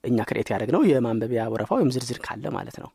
እኛ 0.09 0.19
create 0.29 0.49
ያደረግ 0.52 0.71
ነው 0.76 0.83
የማንበቢያ 0.90 1.43
ወረፋ 1.55 1.71
ወይም 1.79 1.90
ዝርዝር 1.95 2.19
ካለ 2.26 2.45
ማለት 2.57 2.76
ነው. 2.83 2.90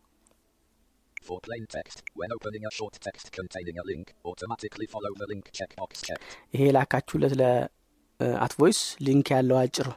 ይሄ 6.53 6.61
የላካችሁለት 6.67 7.33
ለ 7.39 7.70
At 7.70 8.01
Voice 8.01 8.79
link 9.07 9.29
ያለው 9.35 9.57
አጭር 9.63 9.89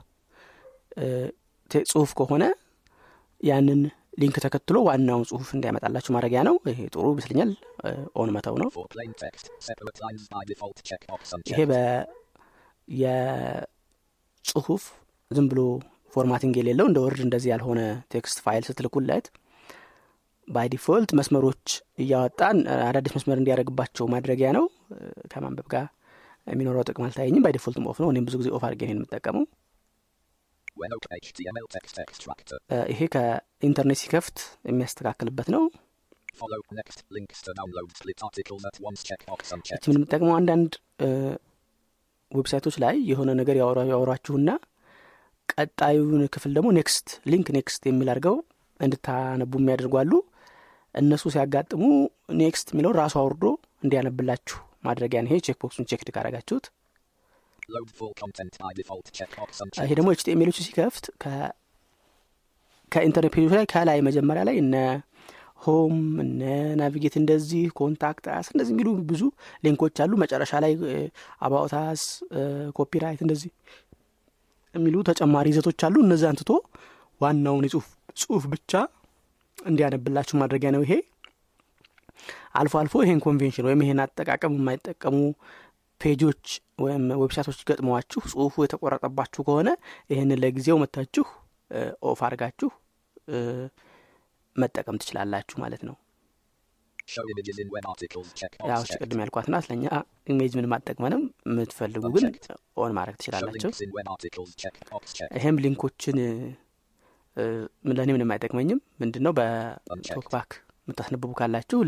ጽሁፍ 1.90 2.12
ከሆነ 2.20 2.44
ያንን 3.40 3.82
link 4.18 4.36
ተከትሎ 4.44 4.76
ዋናውን 4.86 5.24
ጽሁፍ 5.28 5.48
እንዲያመጣላችሁ 5.56 6.12
ማድረጊያ 6.14 6.40
ነው። 6.48 6.54
ይሄ 6.70 6.78
ጥሩ 6.92 7.04
ይመስለኛል። 7.12 7.50
on 8.20 8.30
መተው 8.36 8.54
ነው። 8.62 8.68
ይሄ 11.50 11.60
የጽሁፍ 14.44 14.84
ዝም 15.30 15.46
ብሎ 15.50 15.60
formatting 16.12 16.54
የሌለው 16.58 16.86
እንደ 16.90 16.98
Word 17.04 17.20
እንደዚህ 17.24 17.50
ያልሆነ 17.52 17.80
text 18.12 18.38
file 18.44 18.62
ስትልኩለት 18.68 19.26
by 20.48 20.66
default 20.74 21.10
መስመሮች 21.18 21.64
እያወጣን 22.02 22.58
አዳዲስ 22.86 23.14
መስመር 23.16 23.38
እንዲያደርግባቸው 23.40 24.06
ማድረጊያ 24.14 24.50
ነው። 24.56 24.64
ከማንበብ 25.32 25.66
ጋር 25.72 25.86
የሚኖረው 26.46 26.84
ጥቅም 26.88 27.04
አልታየኝም። 27.06 27.44
by 27.44 27.54
default 27.56 27.78
off 27.84 27.98
ነው። 28.02 28.10
እኔም 28.12 28.26
ብዙ 28.28 28.36
ጊዜ 28.40 28.50
off 28.50 28.64
አድርጌ 28.64 28.82
ነው 28.88 28.96
የምጠቀመው 28.96 29.46
When 29.48 29.48
open 29.48 29.56
HTML 29.56 29.56
text 29.56 29.56
extractor, 29.56 29.56
እ፣ 30.67 30.67
ይሄ 32.92 33.00
ከኢንተርኔት 33.14 33.98
ሲከፍት 34.02 34.38
የሚያስተካክልበት 34.70 35.48
ነው. 35.54 35.62
ምን 39.86 39.96
የምጠቅመው 39.96 40.34
አንዳንድ 40.38 40.72
website 42.32 42.60
ኦች 42.60 42.76
ላይ 42.84 42.96
የሆነ 43.10 43.30
ነገር 43.40 43.56
ያወሯችሁና 43.90 44.50
ቀጣዩን 45.52 46.22
ክፍል 46.34 46.52
ደግሞ 46.56 46.68
next 46.78 47.08
link 47.32 47.46
next 47.58 47.82
የሚል 47.90 48.08
አድርገው 48.14 48.36
እንድታነቡ 48.80 49.52
የሚያደርጓሉ 49.60 50.12
እነሱ 50.94 51.24
ሲያጋጥሙ 51.34 51.82
next 52.42 52.68
የሚለው 52.74 52.92
ራሱ 53.00 53.14
አውርዶ 53.22 53.44
እንዲያነብላችሁ 53.84 54.58
ማድረጊያ 54.88 55.22
ይሄ 55.26 55.38
check 55.46 55.58
box 55.64 55.75
ኡን 55.75 55.88
check 55.92 56.02
ካረጋችሁት 56.16 56.66
Load 56.68 56.76
full 56.78 56.86
content 56.86 56.86
by 56.86 56.86
default 56.98 57.57
checkbox 57.57 57.57
ይሄ. 59.80 59.92
ደግሞ 59.98 60.08
HTML 60.14 60.36
ኦች 60.36 60.58
ሲከፍት 60.66 61.04
ከኢንተርኔት 62.92 63.32
page 63.34 63.43
ኦች 63.43 63.52
ላይ 63.54 63.66
ከላይ 63.72 63.98
መጀመሪያ 64.06 64.42
ላይ 64.48 64.56
እነ 64.62 64.76
home 65.64 65.94
እነ 66.22 66.42
navigate 66.80 67.14
እንደዚህ 67.20 67.64
contact 67.78 68.26
us 68.34 68.46
እንደዚህ 68.52 68.72
የሚሉ 68.74 68.88
ብዙ 69.08 69.22
link 69.64 69.80
ኦች 69.80 69.96
አሉ። 70.04 70.12
መጨረሻ 70.22 70.52
ላይ 70.64 70.72
about 71.44 71.86
us 71.86 72.02
copyright 72.76 73.20
እንደዚህ 73.24 73.50
የሚሉ 74.74 74.96
ተጨማሪ 75.08 75.46
ይዘቶች 75.52 75.82
አሉ። 75.86 75.96
እነዚያን 76.06 76.38
ትቶ 76.40 76.50
ዋናውን 77.20 77.64
የጽሁፍ 77.66 77.86
ጽሁፍ 78.16 78.44
ብቻ 78.52 78.72
እንዲያነብላችሁ 79.58 80.36
ማድረጊያ 80.40 80.70
ነው 80.74 80.82
ይሄ። 80.86 80.92
አልፎ 82.58 82.74
አልፎ 82.80 82.94
ይሄን 83.04 83.20
ኮንቬንሽን 83.24 83.66
ወይም 83.68 83.82
ይሄን 83.84 84.00
አጠቃቀም 84.04 84.54
የማይጠቀሙ 84.58 85.16
page 86.00 86.22
ኦች 86.22 86.44
ወይም 86.80 87.04
website 87.22 87.47
ኦች 87.47 87.60
ገጥመዋችሁ 87.68 88.20
ጽሁፉ 88.32 88.64
የተቆረጠባችሁ 88.64 89.40
ከሆነ 89.46 89.68
ይህንን 90.10 90.40
ለጊዜው 90.42 90.76
መታችሁ 90.82 91.24
off 92.10 92.20
አድርጋችሁ 92.26 92.68
መጠቀም 94.56 94.98
ትችላላችሁ 95.02 95.56
ማለት 95.64 95.82
ነው 95.88 95.96
ያው. 98.70 98.80
ቅድም 98.96 99.20
ያልኳት 99.22 99.46
ናት 99.52 99.66
ለእኛ 99.68 99.84
image 100.32 100.52
ምንም 100.58 100.72
አይጠቅመንም 100.76 101.22
የምትፈልጉ 101.48 102.02
ግን 102.16 102.24
on 102.76 102.92
ማድረግ 102.98 103.16
checked. 104.58 104.82
ይሄም 105.38 105.56
link 105.64 105.86
ኦችን 105.86 106.18
ለእኔ 107.90 108.10
ምንም 108.16 108.32
አይጠቅመኝም 108.34 108.80
ምንድን 109.02 109.22
ነው 109.26 109.32
በ 109.38 109.61
TalkBack 109.61 110.50
የምታስነብቡ 110.88 111.32
ካላችሁ 111.40 111.78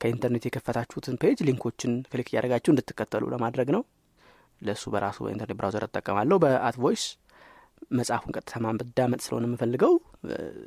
ከኢንተርኔት 0.00 0.44
የከፈታችሁትን 0.48 1.16
page 1.22 1.38
link 1.48 1.66
ኦችን 1.66 1.92
click 2.12 2.28
እያደረጋችሁ 2.32 2.72
እንድትከተሉ 2.74 3.24
ለማድረግ 3.34 3.70
ነው። 3.76 3.82
ለእሱ 4.62 4.84
በራሱ 4.92 5.18
በኢንተርኔት 5.24 5.58
browser 5.58 5.84
እጠቀማለሁ። 5.88 6.36
በ 6.44 6.60
At 6.60 6.76
Voice 6.82 7.04
መጽሐፉን 7.92 8.34
ቀጥታ 8.36 8.52
ማዳመጥ 8.64 9.20
ስለሆነ 9.24 9.44
የምፈልገው። 9.48 9.92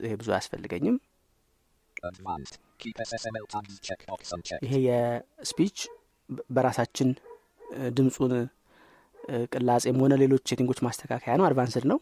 ይሄ 0.04 0.12
ብዙ 0.20 0.30
አያስፈልገኝም. 0.34 0.98
ይሄ 4.64 4.74
የ 4.88 5.10
speech 5.10 5.78
በራሳችን 6.50 7.10
ድምፁን 7.98 8.34
ቅላጼም 9.54 9.98
ሆነ 10.04 10.14
ሌሎች 10.16 10.44
setting 10.50 10.69
ኦች 10.69 10.80
ማስተካከያ 10.86 11.34
ነው 11.40 11.46
advanced 11.46 11.86
ነው 11.92 11.98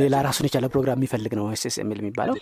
ሌላ 0.00 0.14
ራሱን 0.26 0.46
የቻለ 0.48 0.66
ፕሮግራም 0.74 0.98
የሚፈልግ 1.00 1.32
ነው 1.38 1.44
SSML 1.52 2.00
የሚባለው. 2.02 2.36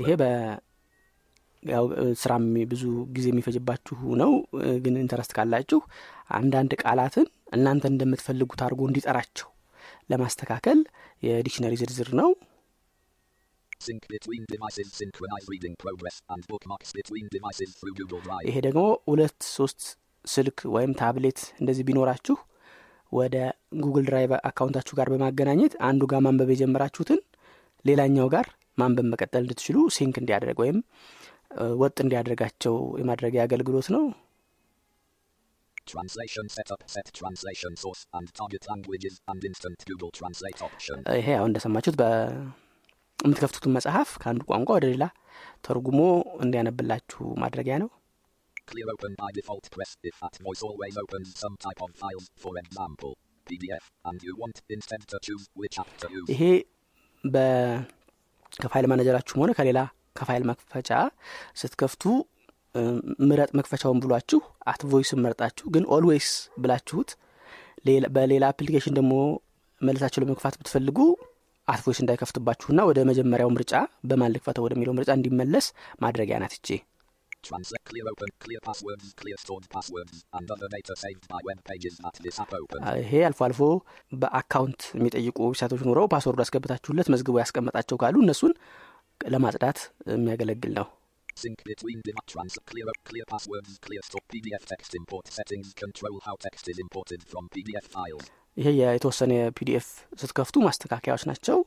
ይሄ 0.00 0.10
ያው 1.62 1.84
ስራም 2.22 2.44
ብዙ 2.72 2.82
ጊዜ 3.12 3.26
የሚፈጅባችሁ 3.30 3.96
ነው 4.20 4.32
ግን 4.84 4.94
interest 5.00 5.32
ካላችሁ 5.36 5.80
አንዳንድ 6.30 6.72
ቃላትን 6.82 7.26
እናንተ 7.56 7.84
እንደምትፈልጉት 7.92 8.60
አድርጎ 8.64 8.80
እንዲጠራቸው 8.88 9.48
ለማስተካከል 10.10 10.78
የ 11.22 11.31
dictionary 11.31 11.74
ዝርዝር 11.80 12.10
ነው 12.20 12.30
ይሄ 18.48 18.56
ደግሞ 18.66 18.82
ሁለት 19.10 19.40
ሶስት 19.56 19.80
ስልክ 20.24 20.58
ወይም 20.74 20.92
ታብሌት 21.00 21.40
እንደዚህ 21.60 21.84
ቢኖራችሁ 21.88 22.36
ወደ 23.12 23.36
Google 23.82 24.04
Drive 24.08 24.32
account 24.48 24.71
ኣችሁ 24.71 24.94
ጋር 24.98 25.08
በማገናኘት 25.12 25.74
አንዱ 25.88 26.02
ጋር 26.12 26.20
ማንበብ 26.26 26.50
የጀመራችሁትን 26.54 27.20
ሌላኛው 27.84 28.26
ጋር 28.34 28.46
ማንበብ 28.78 29.06
መቀጠል 29.12 29.42
እንድትችሉ 29.44 29.76
ሲንክ 29.96 30.16
እንዲያደርግ 30.22 30.58
ወይም 30.64 30.78
ወጥ 31.82 31.96
እንዲያደርጋቸው 32.04 32.74
የማድረጊያ 33.00 33.42
አገልግሎት 33.46 33.88
ነው. 33.94 34.02
ይሄ 41.18 41.28
ያው 41.36 41.46
እንደሰማችሁት 41.48 41.96
በምትከፍቱትን 43.18 43.72
መጽሐፍ 43.76 44.08
ከአንዱ 44.22 44.42
ቋንቋ 44.50 44.68
ወደ 44.76 44.86
ሌላ 44.92 45.04
ተርጉሞ 45.66 46.00
እንዲያነብላችሁ 46.44 47.22
ማድረጊያ 47.42 47.76
ነው። 47.84 47.90
Clear 48.70 48.88
open 48.92 49.12
by 49.20 49.28
default 49.36 49.66
press 49.74 49.90
if 50.02 50.16
at 50.26 50.34
voice 50.46 50.62
always 50.62 50.94
opens 51.02 51.28
some 51.42 51.54
type 51.64 51.80
of 51.84 51.90
file, 52.00 52.22
for 52.36 52.52
example, 52.62 53.12
PDF, 53.46 53.84
and 54.04 54.18
you 54.26 54.34
want 54.36 54.56
instead 54.68 55.02
to 55.12 55.18
choose 55.26 55.44
which 55.60 55.76
app 55.82 55.92
to 56.02 56.08
use. 56.16 56.26
ይሄ 56.32 56.42
ከ 58.56 58.66
file 58.66 58.86
manager 58.92 59.13
ኣችሁም 59.13 59.40
ሆነ 59.42 59.52
ከሌላ 59.58 59.78
ከፋይል 60.18 60.44
መክፈቻ 60.50 60.90
ስትከፍቱ 61.60 62.02
ምረጥ 63.28 63.50
መክፈቻውን 63.58 64.00
ብሏችሁ 64.04 64.40
At 64.72 64.82
Voice 64.90 65.11
ን 65.11 65.20
መርጣችሁ 65.24 65.66
ግን 65.74 65.84
always 65.96 66.28
ብላችሁት 66.64 67.10
ሌላ- 67.88 68.10
በሌላ 68.16 68.44
application 68.52 68.94
ደግሞ 68.98 69.12
መልሳችሁ 69.80 70.20
ለመክፈት 70.24 70.54
ብትፈልጉ 70.60 70.98
At 71.68 71.80
Voice 71.84 71.98
እንዳይከፍትባችሁና 72.02 72.80
ወደ 72.90 72.98
መጀመሪያው 73.08 73.50
ምርጫ 73.56 73.72
በማን 74.10 74.32
ልክፈተው 74.34 74.64
ወደሚለው 74.66 74.94
ምርጫ 74.98 75.10
እንዲመለስ 75.18 75.66
ማድረጊያ 76.04 76.38
ናት 76.44 76.54
opens. 82.64 82.84
ይሄ 83.00 83.12
አልፎ 83.28 83.40
አልፎ 83.46 83.60
በ 84.12 84.27
account 84.27 84.80
የሚጠይቁ 84.98 85.36
website 85.48 85.70
ኦች 85.70 85.82
ኑረው 85.88 86.06
password 86.14 86.42
አስገብታችሁለት 86.44 87.10
መዝግቦ 87.14 87.36
ያስቀመጣቸው 87.42 87.98
ካሉ 88.02 88.16
እነሱን 88.24 88.54
ለማጽዳት 89.34 89.78
የሚያገለግል 90.14 90.74
ነው 90.80 90.88
Sync 91.38 91.60
between 91.64 91.98
device 92.00 92.26
trans 92.26 92.54
clear 92.66 92.86
up 92.88 92.96
clear 93.04 93.24
passwords, 93.24 93.72
clear 93.78 94.02
store 94.02 94.22
PDF 94.32 94.64
text 94.64 94.92
import 94.92 95.24
settings 95.28 95.68
control 95.74 96.14
how 96.20 96.34
text 96.46 96.64
is 96.68 96.78
imported 96.78 97.20
from 97.22 97.42
PDF 97.48 97.86
files. 97.86 98.24
ይሄ 98.58 98.68
የተወሰነ 98.90 99.32
PDF 99.58 99.86
ስትከፍቱ 100.20 100.56
ማስተካከያዎች 100.64 101.24
ናቸው. 101.30 101.58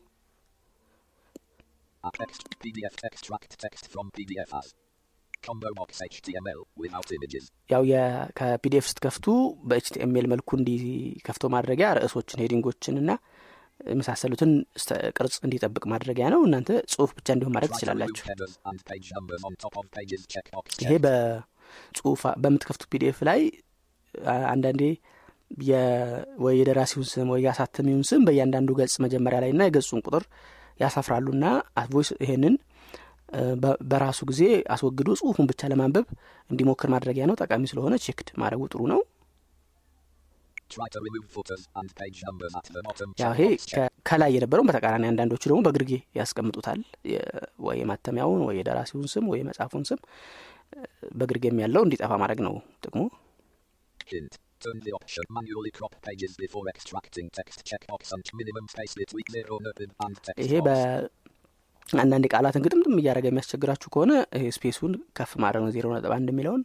ያው 7.70 7.84
ከ 8.40 8.58
PDF 8.58 8.86
ስትከፍቱ 8.90 9.26
በ 9.70 9.89
HTML 9.89 10.28
መልኩ 10.34 10.50
እንዲከፍተው 10.60 11.50
ማድረጊያ 11.56 11.88
ርዕሶችን 12.00 12.42
heading 12.44 12.73
ኦችን 12.73 12.98
እና 13.02 13.12
የመሳሰሉትን 13.88 14.52
ቅርጽ 15.18 15.36
እንዲጠብቅ 15.46 15.84
ማድረጊያ 15.94 16.26
ነው። 16.34 16.42
እናንተ 16.48 16.72
ጽሁፍ 16.92 17.12
ብቻ 17.18 17.28
እንዲሆን 17.36 17.54
ማድረግ 17.56 17.72
ትችላላችሁ። 17.76 18.26
ይሄ. 20.82 20.92
በጽሁፍ 21.06 22.22
በምትከፍቱ 22.44 22.84
PDF 22.94 23.20
ላይ 23.30 23.42
አንዳንዴ 24.48 24.84
ወይ 26.44 26.56
የደራሲውን 26.60 27.08
ስም 27.12 27.30
ወይ 27.34 27.42
የአሳተሚውን 27.46 28.04
ስም 28.10 28.22
በእያንዳንዱ 28.28 28.72
ገጽ 28.80 28.96
መጀመሪያ 29.06 29.40
ላይ 29.44 29.52
ና 29.54 29.68
የገጹን 29.68 30.04
ቁጥር 30.06 30.24
ያሰፍራሉና 30.80 31.46
Voice 31.92 32.10
ይሄንን 32.24 32.56
በራሱ 33.92 34.20
ጊዜ 34.30 34.42
አስወግዶ 34.74 35.10
ጽሁፉን 35.20 35.48
ብቻ 35.50 35.70
ለማንበብ 35.72 36.08
እንዲሞክር 36.50 36.90
ማድረጊያ 36.94 37.26
ነው። 37.30 37.36
ጠቃሚ 37.42 37.64
ስለሆነ 37.72 37.96
ቼክድ 38.06 38.30
ማድረጉ 38.42 38.64
ጥሩ 38.74 38.82
ነው። 38.94 39.02
ይሄ 43.24 43.42
ከላይ 44.10 44.32
የነበረውን 44.36 44.68
በተቃራኒ 44.70 45.06
አንዳንዶቹ 45.10 45.44
ደግሞ 45.46 45.62
በግርጌ 45.66 45.92
ያስቀምጡታል። 46.20 46.80
ወይ 47.66 47.78
የማተሚያውን 47.82 48.44
ወይ 48.48 48.56
የደራሲውን 48.60 49.10
ስም 49.14 49.26
ወይ 49.32 49.40
የመጽሐፉን 49.42 49.84
ስም 49.90 50.00
በግርጌም 51.20 51.60
ያለው 51.64 51.84
እንዲጠፋ 51.86 52.12
ማድረግ 52.22 52.42
ነው 52.48 52.54
ጥቅሙ።. 52.84 53.02
Turn 54.62 54.80
the 54.86 54.94
option 54.94 55.24
manually 55.30 55.72
crop 55.72 55.94
pages 56.08 56.34
before 56.38 56.64
extracting 56.72 57.28
text 57.38 57.60
checkbox 57.70 58.12
and 58.16 58.26
minimum 58.40 58.66
space 58.68 58.94
between 58.94 59.28
zero 59.36 59.56
nib 59.68 59.80
and 60.06 60.16
text 60.28 60.42
ይሄ. 60.46 60.54
በአንዳንድ 60.68 62.26
ቃላትን 62.34 62.64
ግጥምጥም 62.66 63.00
እያደረገ 63.02 63.26
የሚያስቸግራችሁ 63.30 63.90
ከሆነ 63.96 64.12
ስፔሱን 64.58 64.94
ከፍ 65.20 65.32
ማድረግ 65.44 65.64
ነው 65.66 65.74
ዜሮ 65.78 65.88
ነጥብ 65.96 66.14
አንድ 66.18 66.30
የሚለውን 66.34 66.64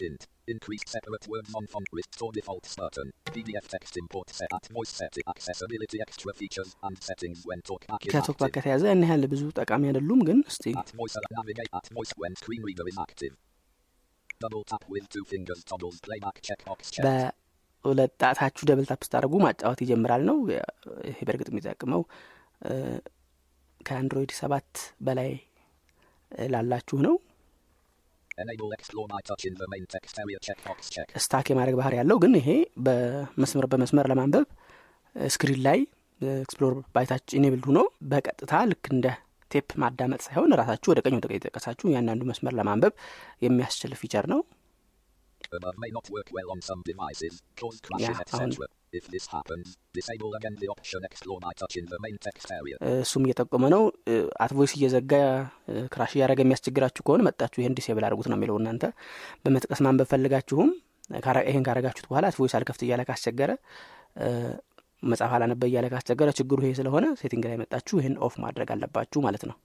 Hint. 0.00 0.22
Increase 0.48 0.84
separate 0.86 1.24
words 1.28 1.50
on 1.58 1.64
font 1.66 1.88
restore 1.92 2.30
defaults 2.32 2.74
button. 2.80 3.08
PDF 3.26 3.66
text 3.68 3.94
import 3.96 4.28
set 4.38 4.52
at 4.58 4.66
voice 4.76 4.92
setting 5.00 5.26
accessibility 5.32 5.98
extra 6.04 6.32
features 6.40 6.70
and 6.86 6.96
settings 7.08 7.40
when 7.48 7.60
talkback 7.70 8.02
is 8.06 8.12
ከቶክ 8.14 8.38
active. 8.38 8.54
ከተያዘ 8.56 8.84
ያን 8.90 9.02
ያህል 9.06 9.24
ብዙ 9.32 9.42
ጠቃሚ 9.60 9.82
አይደሉም። 9.90 10.20
ግን 10.28 10.38
እስቲ 10.52 10.64
At 10.82 10.92
voice 11.00 11.16
navigate 11.38 11.72
at 11.80 11.88
voice 11.98 12.14
when 12.22 12.34
screen 12.42 12.62
reader 12.68 12.86
is 12.92 12.98
active. 13.06 13.34
በሁለት 17.84 18.12
ጣታችሁ 18.22 18.64
double 18.68 18.86
tap 18.88 19.02
ስታደርጉ 19.06 19.34
ማጫወት 19.44 19.80
ይጀምራል 19.84 20.22
ነው። 20.28 20.36
ይሄ 21.08 21.18
በእርግጥ 21.26 21.48
የሚጠቅመው 21.52 22.02
ከ 23.80 23.92
Android 23.92 24.32
ሰባት 24.38 24.70
በላይ 25.06 25.30
ላላችሁ 26.52 26.98
ነው።. 27.06 27.14
stuck 31.22 31.46
የማድረግ 31.50 31.76
ባህሪ 31.80 31.94
ያለው 32.00 32.18
ግን 32.24 32.34
ይሄ 32.40 32.50
በመስመር 32.86 33.66
በመስመር 33.72 34.08
ለማንበብ 34.12 34.46
screen 35.16 35.60
ላይ 35.66 35.78
explore 36.40 36.74
by 36.94 37.05
touch 37.05 37.34
enable 37.38 37.62
ሆኖ 37.66 37.78
በቀጥታ 38.10 38.52
ልክ 38.70 38.86
እንደ 38.94 39.06
ቴፕ 39.50 39.70
ማዳመጥ 39.82 40.20
ሳይሆን 40.26 40.54
ራሳችሁ 40.60 40.88
ወደ 40.92 41.00
ቀኝ 41.04 41.14
ወደ 41.18 41.26
ቀኝ 41.30 41.36
እየጠቀሳችሁ 41.38 41.86
እያንዳንዱ 41.90 42.22
መስመር 42.30 42.54
ለማንበብ 42.58 42.94
የሚያስችል 43.44 43.94
feature 44.00 44.26
ነው።. 44.32 44.40
እሱም 52.98 53.24
እየጠቆመ 53.26 53.64
ነው። 53.74 53.82
At 54.44 54.52
Voice 54.52 54.72
እየዘጋ 54.78 55.12
crash 55.92 56.12
እያደረገ 56.16 56.40
የሚያስቸግራችሁ 56.44 57.04
ከሆነ 57.06 57.22
መጣችሁ 57.28 57.60
ይህን 57.62 57.76
disable 57.78 58.06
አድርጉት 58.08 58.28
ነው 58.32 58.38
የሚለው። 58.38 58.58
እናንተ 58.62 58.84
በመጥቀስ 59.44 59.82
ማንበብ 59.86 60.08
ፈልጋችሁም 60.12 60.70
ይህን 61.48 61.64
ካረጋችሁት 61.66 62.08
በኋላ 62.10 62.26
At 62.30 62.37
Voice 62.37 62.54
አልከፍት 62.58 62.82
እያለ 62.86 63.02
ካስቸገረ 63.08 63.50
መጽሐፍ 65.02 65.32
አላነበ 65.36 65.62
እያለ 65.70 65.86
ካስቸገረ 65.92 66.28
ችግሩ 66.38 66.58
ይሄ 66.66 66.72
ስለሆነ 66.80 67.06
setting 67.22 67.44
ላይ 67.50 67.56
መጣችሁ 67.62 67.96
ይህን 68.00 68.14
off 68.26 68.34
ማድረግ 68.44 68.70
አለባችሁ 68.76 69.20
ማለት 69.26 69.44
ነው።. 69.50 69.56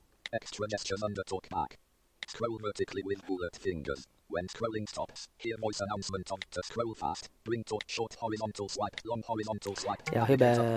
Scroll 2.34 2.58
vertically 2.66 3.02
with 3.10 3.22
bullet 3.30 3.56
fingers. 3.64 4.02
When 4.34 4.46
scrolling 4.54 4.86
stops, 4.92 5.22
hear 5.44 5.56
voice 5.66 5.80
announcement 5.86 6.28
on 6.34 6.40
to 6.56 6.62
scroll 6.70 6.94
fast. 7.02 7.26
Bring 7.48 7.64
to 7.72 7.78
short 7.96 8.14
horizontal 8.22 8.68
swipe, 8.76 8.98
long 9.10 9.22
horizontal 9.30 9.74
swipe. 9.82 10.04
Yeah, 10.16 10.30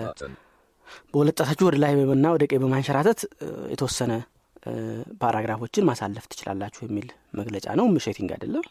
button. 0.07 0.33
በሁለት 1.13 1.35
ጣታችሁ 1.39 1.65
ወደ 1.69 1.77
ላይ 1.83 1.93
እና 2.15 2.27
ወደ 2.35 2.43
ቀኝ 2.51 2.59
በማንሸራተት 2.63 3.19
የተወሰነ 3.73 4.11
ፓራግራፎችን 5.21 5.85
ማሳለፍ 5.89 6.25
ትችላላችሁ 6.31 6.81
የሚል 6.87 7.07
መግለጫ 7.39 7.67
ነው። 7.79 7.85
ሴቲንግ 8.05 8.29
አይደለም። 8.35 8.63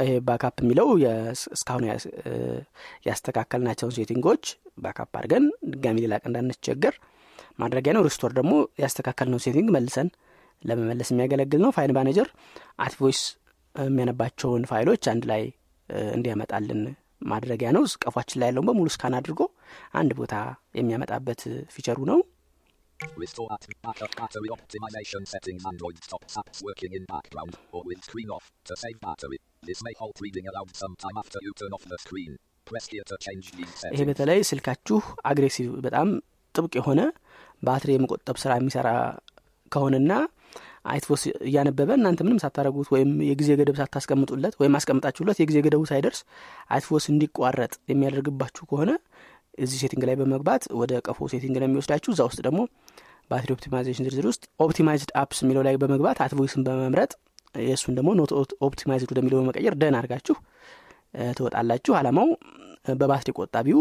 ይሄ 0.00 0.12
ባካፕ 0.28 0.56
የሚለው 0.64 0.88
እስካሁን 1.54 1.84
ያስተካከልናቸውን 3.08 3.94
setting 3.98 4.27
ኦች 4.27 4.44
backup 4.78 5.12
አድርገን 5.18 5.44
ድጋሚ 5.72 5.98
ሌላ 6.04 6.14
ቀን 6.22 6.30
እንዳንቸገር 6.32 6.94
ማድረጊያ 7.58 7.92
ነው። 7.96 8.04
restore 8.06 8.32
ደግሞ 8.38 8.52
ያስተካከልነው 8.82 9.40
setting 9.44 9.68
መልሰን 9.74 10.08
ለመመለስ 10.62 11.08
የሚያገለግል 11.12 11.60
ነው። 11.64 11.72
file 11.76 11.92
manager 11.92 12.28
At 12.78 12.94
Voice 13.00 13.20
የሚያነባቸውን 13.74 14.62
ፋይሎች 14.70 15.04
አንድ 15.12 15.24
ላይ 15.30 15.42
እንዲያመጣልን 16.12 16.80
ማድረጊያ 17.24 17.68
ነው። 17.76 17.84
ቀፏችን 18.04 18.38
ላይ 18.42 18.48
ያለውን 18.50 18.68
በሙሉ 18.70 18.88
scan 18.94 19.16
አድርጎ 19.18 19.40
አንድ 20.00 20.12
ቦታ 20.20 20.34
የሚያመጣበት 20.80 21.42
feature 21.76 21.93
ኡ 21.93 21.98
ነው። 22.12 22.20
restore 23.18 23.48
at 23.50 23.64
backup 23.84 24.12
battery 24.18 24.50
optimization 24.50 25.22
settings 25.26 25.62
Android 25.64 25.96
stops 25.98 26.34
apps 26.36 26.58
working 26.62 26.92
in 26.92 27.04
background 27.06 27.54
or 27.72 27.80
with 27.84 28.00
screen 28.02 28.30
off 28.30 28.44
to 28.64 28.74
save 28.76 28.98
battery. 29.00 29.38
This 29.62 29.80
may 29.82 29.94
halt 30.00 30.18
reading 30.20 30.46
aloud 30.46 30.70
sometime 30.74 31.16
after 31.16 31.40
you 31.42 31.52
turn 31.54 31.72
off 31.72 31.84
the 31.84 31.98
screen. 31.98 32.30
Press 32.66 32.86
here 32.88 33.06
to 33.10 33.16
change 33.18 33.46
these 33.58 33.72
ይሄ 33.74 33.80
settings. 33.82 34.08
በተለይ 34.10 34.40
ስልካችሁ 34.50 34.98
aggressive 35.30 35.68
በጣም 35.86 36.08
ጥብቅ 36.54 36.72
የሆነ 36.80 37.00
ባትሪ 37.62 37.90
የመቆጠብ 37.94 38.38
ስራ 38.42 38.52
የሚሰራ 38.58 38.88
ከሆነና 39.72 40.12
At 40.84 40.95
Voice 40.95 41.22
እያነበበ 41.46 41.90
እናንተ 41.98 42.20
ምንም 42.26 42.38
ሳታደረጉት 42.42 42.88
ወይም 42.94 43.10
የጊዜ 43.28 43.50
ገደብ 43.60 43.76
ሳታስቀምጡለት 43.80 44.54
ወይም 44.60 44.74
አስቀምጣችሁለት 44.78 45.38
የጊዜ 45.42 45.58
ገደቡ 45.66 45.82
ሳይደርስ 45.90 46.20
At 46.70 46.80
Voice 46.80 47.04
እንዲቋረጥ 47.12 47.72
የሚያደርግባችሁ 47.90 48.64
ከሆነ 48.70 48.90
እዚህ 49.58 49.78
setting 49.82 50.04
ላይ 50.08 50.16
በመግባት 50.20 50.62
ወደ 50.80 50.92
ቀፎ 51.06 51.28
setting 51.32 51.56
ነው 51.56 51.66
የሚወስዳችሁ። 51.68 52.10
እዛ 52.14 52.22
ውስጥ 52.28 52.40
ደግሞ 52.46 52.60
ባትሪ 53.30 53.50
optimization 53.54 54.06
ዝርዝር 54.06 54.26
ውስጥ 54.30 54.44
optimized 54.60 55.10
apps 55.20 55.38
የሚለው 55.44 55.62
ላይ 55.66 55.76
በመግባት 55.82 56.18
At 56.24 56.33
Voice 56.33 56.55
ን 56.55 56.64
በመምረጥ 56.66 57.12
የእሱን 57.64 57.94
ደግሞ 57.98 58.10
not 58.18 58.32
optimized 58.66 59.10
ወደሚለው 59.12 59.38
በመቀየር 59.40 59.74
done 59.82 59.96
አድርጋችሁ 59.98 60.36
ትወጣላችሁ። 61.38 61.92
አላማው 61.98 62.28
በባትሪ 63.00 63.32
ቆጣቢው 63.38 63.80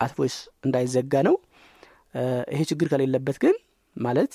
At 0.00 0.10
Voice 0.10 0.36
እንዳይዘጋ 0.66 1.14
ነው። 1.28 1.34
ይሄ 2.52 2.60
ችግር 2.70 2.86
ከሌለበት 2.92 3.36
ግን 3.42 3.54
ማለት 3.96 4.32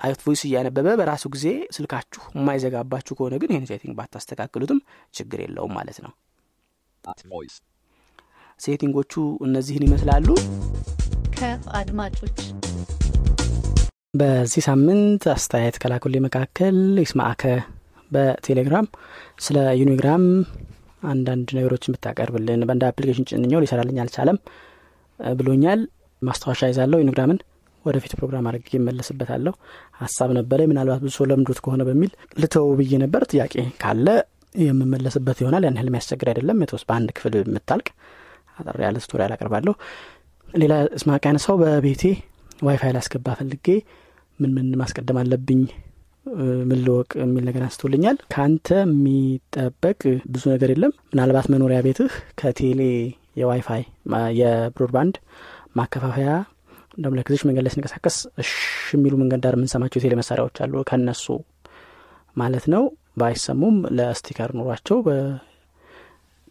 At 0.00 0.12
Voice 0.12 0.42
እያነበበ 0.46 0.88
በራሱ 0.98 1.24
ጊዜ 1.34 1.46
ስልካችሁ 1.76 2.22
የማይዘጋባችሁ 2.36 3.14
ከሆነ 3.18 3.34
ግን 3.42 3.50
ይህን 3.52 3.66
setting 3.70 3.94
ባታስተካክሉትም 3.98 4.78
ችግር 5.14 5.40
የለውም 5.44 5.72
ማለት 5.78 5.98
ነው።. 6.04 6.12
setting 8.60 8.93
ኦቹ 8.93 9.12
እነዚህን 9.46 9.84
ይመስላሉ። 9.86 10.28
ከአድማጮች 11.36 12.38
በዚህ 14.14 14.62
ሳምንት 14.66 15.24
አስተያየት 15.34 15.76
ከላኩልኝ 15.82 16.22
መካከል 16.24 16.76
ይስማዕከ 17.02 17.42
በቴሌግራም 18.10 18.86
ስለ 19.40 19.58
Unigram 19.80 20.24
አንዳንድ 21.10 21.48
ነገሮችን 21.56 21.94
ብታቀርብልን 21.94 22.64
በአንድ 22.68 22.82
application 22.88 23.28
ጭኜው 23.30 23.62
ሊሰራልኝ 23.64 23.98
አልቻለም 24.02 24.38
ብሎኛል። 25.36 25.80
ማስታወሻ 26.22 26.68
ይዛለሁ። 26.70 26.98
Unigram 27.02 27.30
ን 27.30 27.38
ወደፊት 27.84 28.12
ፕሮግራም 28.18 28.46
አድርጌ 28.48 28.70
እመለስበታለሁ። 28.78 29.52
ሀሳብ 30.00 30.30
ነበረ 30.38 30.66
ምናልባት 30.70 31.00
ብዙ 31.04 31.12
ሰው 31.16 31.26
ለምዶት 31.30 31.60
ከሆነ 31.64 31.82
በሚል 31.88 32.10
ልተው 32.38 32.66
ብዬ 32.80 32.92
ነበር። 33.04 33.24
ጥያቄ 33.30 33.54
ካለ 33.82 34.06
የምመለስበት 34.54 35.38
ይሆናል። 35.42 35.64
ያን 35.66 35.76
ያህል 35.78 35.88
የሚያስቸግር 35.90 36.28
አይደለም። 36.32 36.62
የተወስ 36.64 36.84
በአንድ 36.88 37.10
ክፍል 37.16 37.34
የምታልቅ 37.40 37.88
አጠር 38.58 38.78
ያለ 38.86 38.98
story 39.04 39.20
አቀርባለሁ። 39.26 39.74
ሌላ 40.48 40.74
እስማቅ 40.96 41.22
ያነሳው 41.28 41.56
በቤቴ 41.60 42.02
ዋይፋይ 42.62 42.92
ላስገባ 42.96 43.34
ፈልጌ 43.38 43.66
ምን 44.40 44.50
ምን 44.56 44.66
ማስቀደም 44.80 45.18
አለብኝ 45.20 45.62
ምን 46.70 46.80
የሚል 47.22 47.44
ነገር 47.48 47.62
አንስቶልኛል። 47.66 48.16
ከአንተ 48.32 48.68
የሚጠበቅ 48.82 50.00
ብዙ 50.32 50.42
ነገር 50.54 50.70
የለም። 50.74 50.92
ምናልባት 51.12 51.46
መኖሪያ 51.52 51.78
ቤትህ 51.86 52.10
ከቴሌ 52.40 52.80
የዋይፋይ 53.40 53.82
የብሮድባንድ 54.40 55.16
ማከፋፈያ 55.76 56.30
እንደም 57.00 57.14
ለክዜች 57.16 57.42
መንገድ 57.48 57.64
ላይ 57.66 57.72
ስንቀሳቀስ 57.74 58.16
እሽ 58.40 58.50
የሚሉ 58.94 59.14
መንገድ 59.20 59.40
ዳር 59.44 59.54
የምንሰማቸው 59.56 59.98
የቴሌ 59.98 60.14
መሳሪያዎች 60.18 60.56
አሉ። 60.64 60.82
ከነሱ 60.88 61.26
ማለት 62.36 62.64
ነው። 62.72 62.82
ባይሰሙም 63.20 63.76
ለስቲከር 63.96 64.50
ኑሯቸው 64.58 64.98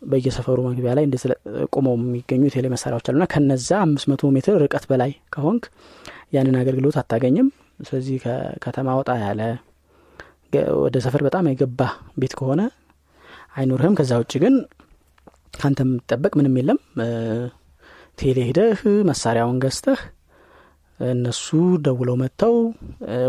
በየሰፈሩ 0.01 0.57
መግቢያ 0.67 0.91
ላይ 0.97 1.05
እንደዚህ 1.07 1.29
ቆመው 1.71 1.95
የሚገኙ 1.97 2.41
የቴሌ 2.47 2.67
መሳሪያዎች 2.73 3.07
አሉና 3.09 3.25
ከነዛ 3.31 3.69
አምስት 3.85 4.07
መቶ 4.11 4.31
ሜትር 4.35 4.55
ርቀት 4.63 4.85
በላይ 4.91 5.11
ከሆንክ 5.33 5.63
ያንን 6.35 6.57
አገልግሎት 6.61 6.97
አታገኝም። 7.01 7.47
ስለዚህ 7.79 8.17
ከከተማ 8.23 8.95
ወጣ 8.99 9.11
ያለ 9.23 9.41
ወደ 10.83 10.97
ሰፈር 11.05 11.23
በጣም 11.27 11.49
የገባ 11.51 11.81
ቤት 12.17 12.33
ከሆነ 12.39 12.61
አይኖርህም። 13.55 13.97
ከዛ 13.99 14.13
ውጭ 14.21 14.33
ግን 14.43 14.55
ከአንተ 15.53 15.81
የምጠበቅ 15.85 16.33
ምንም 16.39 16.55
የለም። 16.59 16.79
ቴሌ 18.17 18.37
ሂደህ 18.47 18.79
መሳሪያውን 19.09 19.59
ገዝተህ 19.63 19.99
እነሱ 20.99 21.47
ደውለው 21.85 22.15
መጥተው 22.21 22.55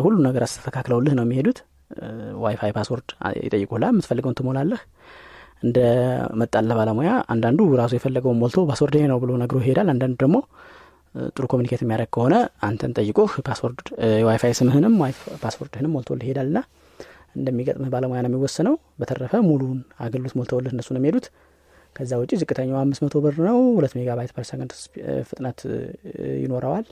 ሁሉ 0.04 0.16
ነገር 0.26 0.42
አስተካክለውልህ 0.46 1.14
ነው 1.18 1.24
የሚሄዱት። 1.26 1.58
WiFi 2.42 2.72
password 2.76 3.08
ይጠይቁላል። 3.44 3.92
የምትፈልገውን 3.92 4.36
ትሞላለህ። 4.38 4.80
እንደ 5.62 5.78
መጣለ 6.40 6.70
ባለሙያ 6.78 7.10
አንዳንዱ 7.32 7.60
ራሱ 7.80 7.92
የፈለገውን 7.96 8.38
ሞልቶ 8.42 8.60
password 8.70 8.94
ነው 9.10 9.18
ብሎ 9.22 9.30
ነግሮ 9.42 9.58
ይሄዳል 9.62 9.88
አንዳንዱ 9.94 10.16
ደግሞ 10.22 10.36
ጥሩ 11.30 11.44
communicate 11.52 11.80
የሚያደርግ 11.84 12.10
ከሆነ 12.14 12.34
አንተን 12.66 12.92
ጠይቆህ 12.98 13.32
password 13.48 13.80
የ 14.20 14.31
WiFi 14.31 14.52
ስምህንም 14.58 14.94
password 15.42 15.71
ህንም 15.71 15.92
ሞልቶልህ 15.96 16.26
ይሄዳል 16.26 16.48
ና 16.56 16.60
እንደሚገጥምህ 17.36 17.90
ባለሙያ 17.94 18.20
ነው 18.24 18.30
የሚወሰነው 18.30 18.74
በተረፈ 19.00 19.34
ሙሉን 19.48 19.78
አገልግሎት 20.04 20.34
ሞልተውልህ 20.38 20.72
እነሱ 20.74 20.88
ነው 20.94 21.00
የሚሄዱት 21.00 21.26
ከዛ 21.96 22.18
ውጭ 22.20 22.32
ዝቅተኛው 22.40 22.78
አምስት 22.82 23.02
መቶ 23.04 23.16
ብር 23.24 23.36
ነው 23.48 23.58
ሁለት 23.76 23.94
megabyte 23.98 24.32
per 24.36 24.44
ፍጥነት 25.30 25.60
ይኖረዋል 26.44 26.86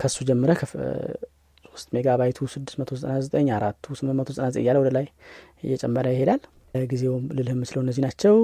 ከሱ 0.00 0.16
ጀምረ 0.28 0.50
ሶስት 1.66 1.88
ሜጋባይቱ 1.94 2.38
ስድስት 2.54 2.76
መቶ 2.80 2.90
ዘጠና 2.96 3.14
ዘጠኝ 3.24 3.46
አራቱ 3.56 3.84
ስምንት 3.98 4.16
መቶ 4.18 4.28
ዘጠና 4.34 4.48
ዘጠኝ 4.50 4.62
እያለ 4.64 4.78
ወደ 4.82 4.90
ላይ 4.96 5.06
እየጨመረ 5.64 6.06
ይሄዳል። 6.14 6.40
ጊዜውም 6.84 7.24
ልልህ 7.36 7.54
ምስለው 7.60 7.80
እነዚህ 7.84 8.02
ናቸው። 8.06 8.34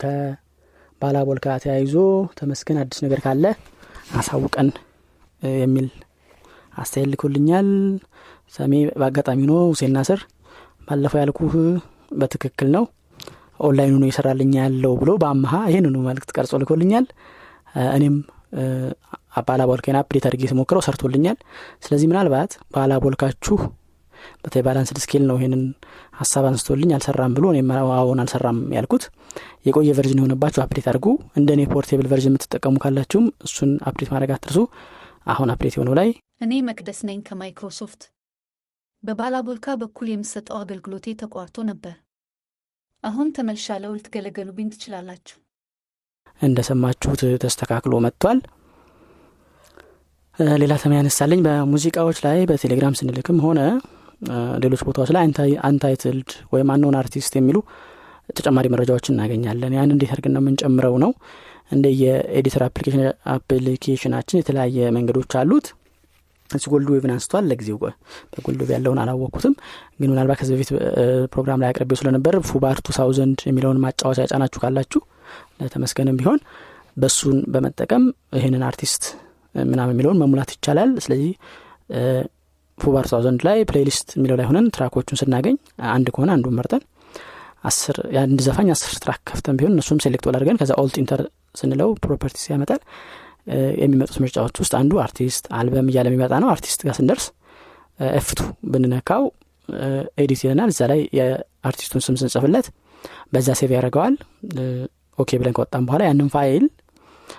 ከ 0.00 0.25
Balabolka 0.25 1.38
ጋር 1.44 1.56
ተያይዞ 1.64 1.94
ተመስገን 2.38 2.78
አዲስ 2.82 3.00
ነገር 3.04 3.20
ካለ 3.24 3.44
አሳውቀን 4.18 4.68
የሚል 5.42 5.88
አስተያየት 6.74 7.10
ልኮልኛል። 7.12 7.68
ሰሜ 8.54 8.72
በአጋጣሚ 9.00 9.40
ነው 9.50 9.58
ሁሴን 9.70 9.92
ናስር 9.96 10.20
ባለፈው 10.88 11.20
ያልኩህ 11.22 11.54
በትክክል 12.20 12.68
ነው። 12.76 12.84
ኦንላይኑ 13.60 13.94
ነው 14.00 14.08
ይሰራልኛ 14.10 14.54
ያለው 14.64 14.92
ብሎ 15.00 15.10
በአመሀ 15.22 15.54
ይህንኑ 15.70 15.96
መልክት 16.08 16.30
ቀርጾ 16.36 16.52
ልኮልኛል። 16.62 17.06
እኔም 17.96 18.16
Balabolka 19.48 19.80
ዬን 19.80 19.98
update 20.00 20.24
አድርጌ 20.28 20.44
ስሞክረው 20.50 20.82
ሰርቶልኛል። 20.86 21.36
ስለዚህ 21.84 22.06
ምናልባት 22.10 22.52
Balabolka 22.74 23.31
ችሁ 23.31 23.56
በተለይ 24.44 24.62
balanced 24.66 24.98
scale 25.02 25.24
ነው 25.28 25.36
ይህንን 25.38 25.62
ሀሳብ 26.20 26.44
አንስቶልኝ 26.48 26.90
አልሰራም 26.96 27.32
ብሎ 27.36 27.46
አሁን 27.96 28.20
አልሰራም 28.22 28.58
ያልኩት። 28.76 29.04
የቆየ 29.66 29.94
version 29.98 30.20
የሆነባችሁ 30.20 30.60
update 30.64 30.86
አድርጉ። 30.90 31.06
እንደ 31.36 31.48
እኔ 31.56 31.62
portable 31.74 32.08
version 32.12 32.32
የምትጠቀሙ 32.32 32.76
ካላችሁም 32.84 33.26
እሱን 33.46 33.72
update 33.88 34.10
ማድረግ 34.14 34.32
አትርሱ። 34.36 34.58
አሁን 35.26 35.50
update 35.54 35.76
የሆነው 35.76 35.96
ላይ 36.00 36.10
እኔ 36.40 36.52
መቅደስ 36.66 36.98
ነኝ 37.08 37.20
ከማይክሮሶፍት። 37.28 38.02
በ 39.02 39.15
Balabolka 39.15 39.74
በኩል 39.80 40.08
የምሰጠው 40.10 40.58
አገልግሎቴ 40.62 41.14
ተቋርጦ 41.22 41.64
ነበር። 41.70 41.94
አሁን 43.04 43.28
ተመልሻለሁ 43.36 43.90
ልትገለገሉብኝ 43.96 44.68
ትችላላችሁ 44.74 45.36
እንደሰማችሁት 46.40 47.20
ተስተካክሎ 47.42 47.94
መጥቷል። 48.04 48.38
ሌላ 50.62 50.72
ተማ 50.80 50.94
ያነሳለኝ 50.98 51.40
በሙዚቃዎች 51.46 52.18
ላይ 52.26 52.38
በቴሌግራም 52.50 52.96
ስንልክም 52.98 53.38
ሆነ 53.44 53.60
ሌሎች 54.62 54.82
ቦታዎች 54.88 55.10
ላይ 55.14 55.22
untitled 55.68 56.30
ወይም 56.52 56.68
unknown 56.74 56.96
artist 57.00 57.32
የሚሉ 57.38 57.56
ተጨማሪ 58.30 58.66
መረጃዎችን 58.74 59.14
እናገኛለን። 59.14 59.74
ያን 59.76 59.92
እንዴት 59.94 60.12
አድርገን 60.14 60.32
ነው 60.36 60.42
የምንጨምረው 60.42 60.94
ነው? 61.04 61.10
እንደ 61.70 61.86
የ 62.00 62.16
editor 62.16 62.62
application 63.34 63.99
ናችን 63.99 64.40
የተለያየ 64.40 64.88
መንገዶች 64.96 65.32
አሉት። 65.40 65.66
እዚህ 66.50 66.68
GoldWave 66.72 66.88
ን 66.94 67.12
አንስቷል። 67.14 67.44
ለጊዜው 67.50 67.78
በ 68.32 68.45
Gold 68.45 68.70
ያለውን 68.74 69.00
አላወቅኩትም። 69.02 69.54
ግን 69.98 70.10
ምናልባት 70.12 70.38
ከዚህ 70.40 70.54
በፊት 70.54 70.70
ፕሮግራም 71.34 71.62
ላይ 71.62 71.70
አቅርቤው 71.72 71.98
ስለነበር 72.00 72.36
foobar 72.50 72.78
two 72.86 72.94
thousand 72.98 73.40
የሚለውን 73.48 73.80
ማጫወቻ 73.84 74.18
ያጫናችሁ 74.24 74.60
ካላችሁ 74.64 75.00
ለተመስገንም 75.60 76.16
ቢሆን 76.20 76.40
በሱን 76.96 77.38
በመጠቀም 77.52 78.04
ይህንን 78.38 78.62
አርቲስት 78.68 79.04
ምናምን 79.54 79.92
የሚለውን 79.94 80.20
መሙላት 80.22 80.50
ይቻላል። 80.54 80.90
ስለዚህ 81.04 81.32
foobar 82.78 83.04
thousand 83.10 83.40
ላይ 83.46 83.58
playlist 83.70 84.08
የሚለው 84.16 84.36
ላይ 84.38 84.46
ሆነን 84.48 84.66
track 84.74 84.94
ኦቹን 84.94 85.18
ስናገኝ 85.20 85.56
አንድ 85.92 86.08
ከሆነ 86.14 86.30
አንዱን 86.36 86.56
መርጠን 86.58 86.82
አስር 87.64 87.96
የአንድ 88.14 88.40
ዘፋኝ 88.46 88.68
አስር 88.74 88.92
track 89.02 89.20
ከፍተን 89.28 89.56
ቢሆን 89.58 89.72
እነሱም 89.74 90.00
select 90.04 90.26
አድርገን 90.30 90.58
ከዛ 90.60 90.72
Alt 90.82 90.96
Enter 91.02 91.20
ስንለው 91.60 91.90
properties 92.04 92.44
ያመጣል። 92.52 92.80
የሚመጡት 93.80 94.16
ምርጫዎች 94.22 94.56
ውስጥ 94.62 94.72
አንዱ 94.78 94.92
artist 95.02 95.44
album 95.58 95.88
እያለ 95.90 96.06
የሚመጣ 96.10 96.34
ነው። 96.42 96.48
አርቲስት 96.54 96.80
ጋር 96.86 96.94
ስንደርስ 96.98 97.26
F2 98.14 98.40
ብንነካው 98.72 99.24
edit 100.22 100.40
ይለናል። 100.44 100.70
እዛ 100.72 100.80
ላይ 100.92 101.00
የአርቲስቱን 101.18 102.02
ስም 102.06 102.16
ስንጽፍለት 102.20 102.66
በዛ 103.32 103.48
save 103.60 103.70
ያደርገዋል 103.76 104.14
OK 105.18 105.30
ብለን 105.40 105.54
ከወጣም 105.56 105.84
በኋላ 105.88 106.02
ያንን 106.08 106.28
file 106.34 106.64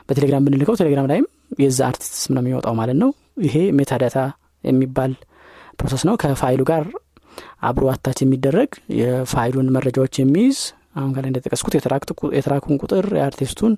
በ 0.08 0.15
Telegram 0.15 0.46
ብንልከው 0.46 0.78
ቴሌግራም 0.80 1.08
ላይም 1.12 1.26
የዛ 1.62 1.80
አርቲስት 1.90 2.16
ስም 2.22 2.34
ነው 2.36 2.42
የሚወጣው 2.44 2.74
ማለት 2.80 2.98
ነው። 3.04 3.10
ይሄ 3.46 3.58
metadata 3.78 4.18
የሚባል 4.64 5.12
process 5.80 6.04
ነው። 6.08 6.16
ከፋይሉ 6.22 6.62
ጋር 6.70 6.84
አብሮ 7.62 7.86
attach 7.94 8.20
የሚደረግ 8.24 8.70
የፋይሉን 9.00 9.68
መረጃዎች 9.76 10.14
የሚይዝ 10.22 10.60
አሁን 10.96 11.12
ከላይ 11.16 11.30
እንደጠቀስኩት 11.32 11.74
የ 12.38 12.45
track 12.45 12.63
ኩን 12.63 12.78
ቁጥር 12.84 13.06
የአርቲስቱን 13.18 13.74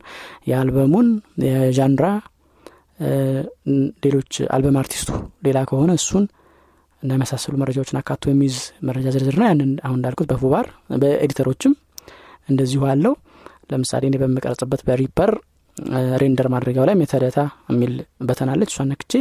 የአልበሙን 0.49 1.07
የዣንድራ 1.45 2.07
ሌሎች 4.05 4.33
album 4.55 4.77
artist 4.81 5.02
ቱ 5.02 5.09
ሌላ 5.45 5.59
ከሆነ 5.69 5.91
እሱን 5.99 6.25
እና 7.03 7.11
መረጃዎችን 7.59 7.99
አካቶ 7.99 8.23
የሚይዝ 8.31 8.55
መረጃ 8.87 9.07
ዝርዝር 9.15 9.35
ነው። 9.39 9.47
ያንን 9.49 9.71
አሁን 9.85 9.97
እንዳልኩት 9.99 10.27
በ 10.31 10.40
foobar 10.40 10.65
በ 11.03 11.13
editor 11.13 11.43
ኦችም 11.43 11.73
እንደዚሁ 12.49 12.81
አለው 12.91 13.13
ለምሳሌ 13.69 14.03
እኔ 14.09 14.17
በምቀርጽበት 14.21 14.81
በ 14.87 14.98
Reaper 14.98 15.31
render 16.21 16.47
ማድረጊያው 16.53 16.85
ላይ 16.89 16.95
metadata 17.01 17.39
የሚል 17.69 17.93
button 18.27 18.49
አለች 18.49 18.71
እሷን 18.73 18.89
ነክቼ 18.91 19.13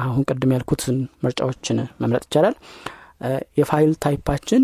አሁን 0.00 0.22
ቅድም 0.30 0.52
ያልኩትን 0.54 0.96
ምርጫዎችን 1.24 1.78
መምረጥ 2.02 2.24
ይቻላል። 2.28 2.54
የ 3.58 3.69
file 3.69 3.92
type 4.04 4.25
ኣችን 4.25 4.62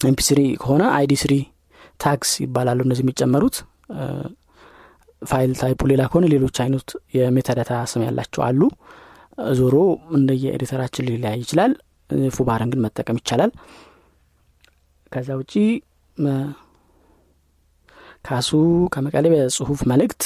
MP3 0.00 0.40
ከሆነ 0.62 0.82
ID3 0.96 1.14
tags 1.22 2.30
ይባላሉ 2.44 2.80
እነዚህ 2.86 3.04
የሚጨመሩት። 3.04 3.56
file 5.22 5.52
type 5.60 5.73
ኡ 5.73 5.80
ሌላ 5.90 6.02
ከሆነ 6.10 6.26
ሌሎች 6.32 6.56
አይነት 6.64 6.88
የ 7.16 7.27
metadata 7.27 7.72
ስም 7.92 8.02
ያላቸው 8.06 8.42
አሉ። 8.48 8.60
ዞሮ 9.58 9.76
እንደየ 10.16 10.44
editor 10.56 10.79
ኣችን 10.79 11.06
ሊለያይ 11.08 11.38
ይችላል። 11.44 11.72
foobar 12.30 12.60
ን 12.60 12.70
ግን 12.72 12.82
መጠቀም 12.84 13.18
ይቻላል። 13.20 13.52
ከዛ 15.12 15.30
ውጪ 15.40 15.54
ካሱ 18.24 18.50
ከመቀሌ 18.94 19.24
በጽሁፍ 19.32 19.80
መልእክት 19.90 20.22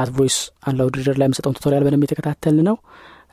At 0.00 0.10
Voice 0.16 0.36
Aloud 0.68 0.96
ላይ 1.12 1.26
የምሰጠውን 1.28 1.56
tutorial 1.58 1.84
በደንብ 1.86 2.04
የተከታተል 2.06 2.58
ነው። 2.68 2.76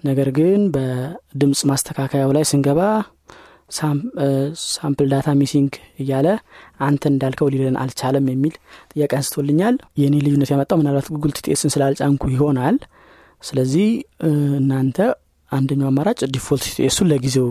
ነገር 0.04 0.30
ግን 0.38 0.62
በድምፅ 0.74 1.60
ማስተካከያው 1.70 2.32
ላይ 2.36 2.44
ስንገባ 2.50 2.80
sample 4.74 5.08
data 5.12 5.30
missing 5.40 5.72
እያለ 6.02 6.28
አንተ 6.80 7.04
እንዳልከው 7.12 7.48
ሊለን 7.54 7.78
አልቻለም 7.84 8.26
የሚል 8.32 8.56
ጥያቄ 8.92 9.12
አንስቶልኛል። 9.20 9.78
የእኔ 10.02 10.16
ልዩነት 10.26 10.50
ያመጣው 10.54 10.80
ምናልባት 10.82 11.08
Google 11.16 11.34
TTS 11.38 11.60
ን 11.60 11.74
ስላልጫንኩ 11.76 12.26
ይሆናል። 12.36 12.78
ስለዚህ 13.44 13.88
እናንተ 14.60 14.98
አንደኛው 15.52 15.90
አማራጭ 15.92 16.20
default 16.36 16.64
TTS 16.68 16.86
ኡን 16.86 17.10
ለጊዜው 17.12 17.48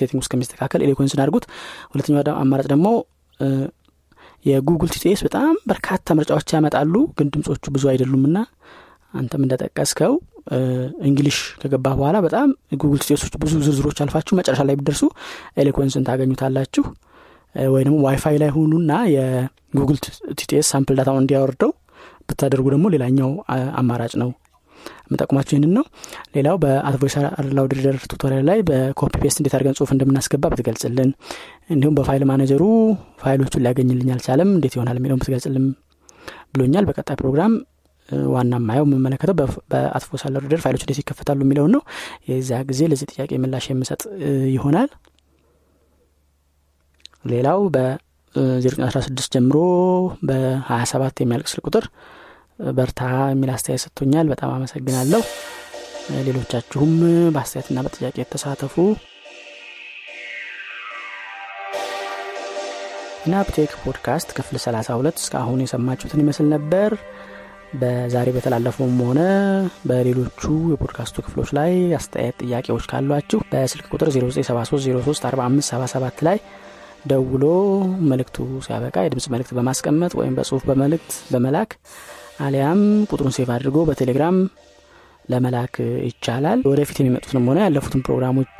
setting 0.00 0.22
እስከሚስተካከል 0.24 0.80
Eloquence 0.86 1.15
ን 1.15 1.22
አድርጉት። 1.24 1.44
ሁለተኛው 1.92 2.22
አማራጭ 2.42 2.66
ደግሞ 2.74 2.88
የ 4.46 4.57
Google 4.57 4.90
TTS 4.94 5.20
በጣም 5.26 5.54
በርካታ 5.70 6.14
ምርጫዎች 6.18 6.50
ያመጣሉ 6.56 6.94
ግን 7.18 7.28
ድምጾቹ 7.34 7.64
ብዙ 7.76 7.84
አይደሉም 7.92 8.24
ና 8.28 8.40
አንተም 9.14 9.42
እንደጠቀስከው 9.44 10.14
English 11.08 11.38
ከገባ 11.60 11.86
በኋላ 11.98 12.16
በጣም 12.26 12.48
Google 12.80 13.00
TTS 13.02 13.16
ኦች 13.16 13.34
ብዙ 13.42 13.52
ዝርዝሮች 13.66 13.98
አልፋችሁ 14.04 14.34
መጨረሻ 14.40 14.62
ላይ 14.68 14.76
ብትደርሱ 14.80 15.02
Eloquence 15.62 15.98
ን 15.98 16.06
ታገኙታላችሁ። 16.08 16.84
ወይ 17.74 17.84
ዋይፋይ 18.04 18.36
ላይ 18.42 18.50
ሁኑና 18.56 18.92
የ 19.14 19.35
Google 19.35 19.98
TTS 20.38 20.66
sample 20.72 20.96
data 20.98 21.10
ውን 21.10 21.22
እንዲያወርደው 21.22 21.70
ብታደርጉ 22.28 22.66
ደግሞ 22.74 22.86
ሌላኛው 22.94 23.30
አማራጭ 23.80 24.12
ነው 24.22 24.30
የምጠቁማችሁ 25.06 25.54
ይህንን 25.54 25.72
ነው። 25.76 25.84
ሌላው 26.36 26.56
በ 26.62 26.74
At 26.74 26.85
Voice 26.85 27.14
Aloud 27.40 27.72
Reader 27.78 27.96
tutorial 28.12 28.44
ላይ 28.50 28.58
በ 28.68 28.83
copy 28.83 29.12
paste 29.22 29.40
እንዴት 29.40 29.54
አድርገን 29.56 29.76
ጽሁፍ 29.78 29.92
እንደምናስገባ 29.94 30.50
ብትገልጽልን 30.52 31.10
እንዲሁም 31.70 31.96
በ 31.98 32.07
file 32.07 32.24
manager 32.30 32.55
ሩ 32.55 32.62
file 33.22 33.39
ኦቹን 33.39 33.64
ሊያገኝልኝ 33.64 34.10
አልቻለም 34.14 34.50
እንዴት 34.56 34.76
ይሆናል 34.76 34.98
የሚለውን 35.00 35.22
ብትገልጽልን 35.22 35.66
ብሎኛል። 36.54 36.86
በቀጣይ 36.88 37.18
ፕሮግራም 37.20 37.54
ዋና 38.32 38.54
ማየው 38.64 38.84
የምመለከተው 38.86 39.34
በ 39.70 39.82
At 39.82 39.93
Voice 39.93 40.22
Aloud 40.26 40.44
Reader 40.46 40.60
file 40.64 40.73
ኦች 40.73 40.82
እንዴት 40.84 40.98
ይከፈታሉ 41.00 41.40
የሚለውን 41.44 41.72
ነው። 41.76 41.82
የዚያ 42.28 42.58
ጊዜ 42.68 42.80
ለዚህ 42.90 43.08
ጥያቄ 43.12 43.30
ምላሽ 43.42 43.66
የምሰጥ 43.70 44.02
ይሆናል። 44.54 44.90
ሌላው 47.24 47.60
በ016 47.74 49.32
ጀምሮ 49.34 49.56
በ27 50.28 51.22
የሚያልቅ 51.22 51.48
ስልክ 51.52 51.64
ቁጥር 51.68 51.84
በርታ 52.58 53.00
የሚል 53.30 53.50
አስተያየት 53.54 53.82
ሰጥቶኛል። 53.84 54.26
በጣም 54.32 54.50
አመሰግናለሁ። 54.54 55.20
ሌሎቻችሁም 56.26 56.92
በአስተያየትና 57.34 57.78
በጥያቄ 57.86 58.16
የተሳተፉ 58.20 58.74
ናፕቴክ 63.30 63.70
ፖድካስት 63.82 64.28
ክፍል 64.36 64.56
32 64.60 65.20
እስካሁን 65.22 65.60
የሰማችሁትን 65.62 66.20
ይመስል 66.22 66.46
ነበር። 66.54 66.90
በዛሬ 67.76 68.28
በተላለፈውም 68.34 68.98
ሆነ 69.06 69.20
በሌሎቹ 69.88 70.42
የፖድካስቱ 70.72 71.16
ክፍሎች 71.26 71.50
ላይ 71.58 71.72
አስተያየት 71.98 72.36
ጥያቄዎች 72.44 72.84
ካሏችሁ 72.90 73.38
በስልክ 73.50 73.86
ቁጥር 73.94 74.08
0973034577 74.14 76.22
ላይ 76.28 76.38
ደውሎ 77.10 77.44
መልእክቱ 78.10 78.36
ሲያበቃ 78.64 78.96
የድምፅ 79.04 79.26
መልእክት 79.34 79.52
በማስቀመጥ 79.58 80.12
ወይም 80.20 80.34
በጽሁፍ 80.38 80.62
በመልእክት 80.70 81.12
በመላክ 81.32 81.70
አሊያም 82.40 82.80
ቁጥሩን 83.10 83.34
save 83.36 83.50
አድርጎ 83.54 83.76
በቴሌግራም 83.88 84.36
ለመላክ 85.28 85.74
ይቻላል። 86.06 86.58
ወደፊት 86.70 86.98
የሚመጡትንም 87.00 87.46
ሆነ 87.50 87.58
ያለፉትን 87.64 88.02
ፕሮግራሞች 88.06 88.56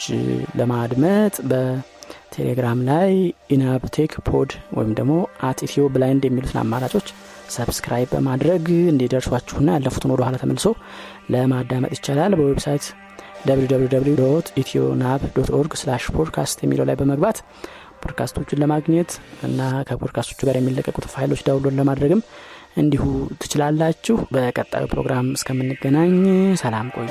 ለማድመጥ 0.60 1.34
በቴሌግራም 1.50 2.78
ላይ 2.88 3.10
ኢናብቴክ 3.54 4.14
pod 4.28 4.52
ወይም 4.78 4.92
ደግሞ 4.98 5.12
at 5.48 5.60
Ethio 5.66 5.84
Blind 5.94 6.24
የሚሉትን 6.26 6.60
አማራጮች 6.62 7.08
subscribe 7.56 8.10
በማድረግ 8.14 8.64
እንዲደርሷችሁና 8.92 9.68
ያለፉትን 9.76 10.12
ወደ 10.14 10.22
ኋላ 10.26 10.36
ተመልሶ 10.42 10.66
ለማዳመጥ 11.34 11.92
ይቻላል። 11.96 12.34
በ 12.38 12.49
website 12.49 12.86
ኢትዮ 14.60 14.82
ናብ 15.00 15.22
dot 15.34 15.50
org 15.56 15.72
slash 15.80 16.04
podcast 16.16 16.58
የሚለው 16.62 16.86
ላይ 16.88 16.96
በመግባት 17.00 17.38
ፖድካስቶችን 18.02 18.60
ለማግኘት 18.62 19.10
እና 19.46 19.60
ከፖድካስቶቹ 19.88 20.40
ጋር 20.48 20.56
የሚለቀቁት 20.58 21.06
file 21.14 21.27
ኦች 21.27 21.40
download 21.46 21.74
ለማድረግም 21.80 22.20
እንዲሁ 22.76 23.04
ትችላላችሁ። 23.42 24.16
በቀጣዩ 24.32 24.84
ፕሮግራም 24.92 25.28
እስከምንገናኝ 25.32 26.14
ሰላም 26.56 26.88
ቆዩ። 26.96 27.10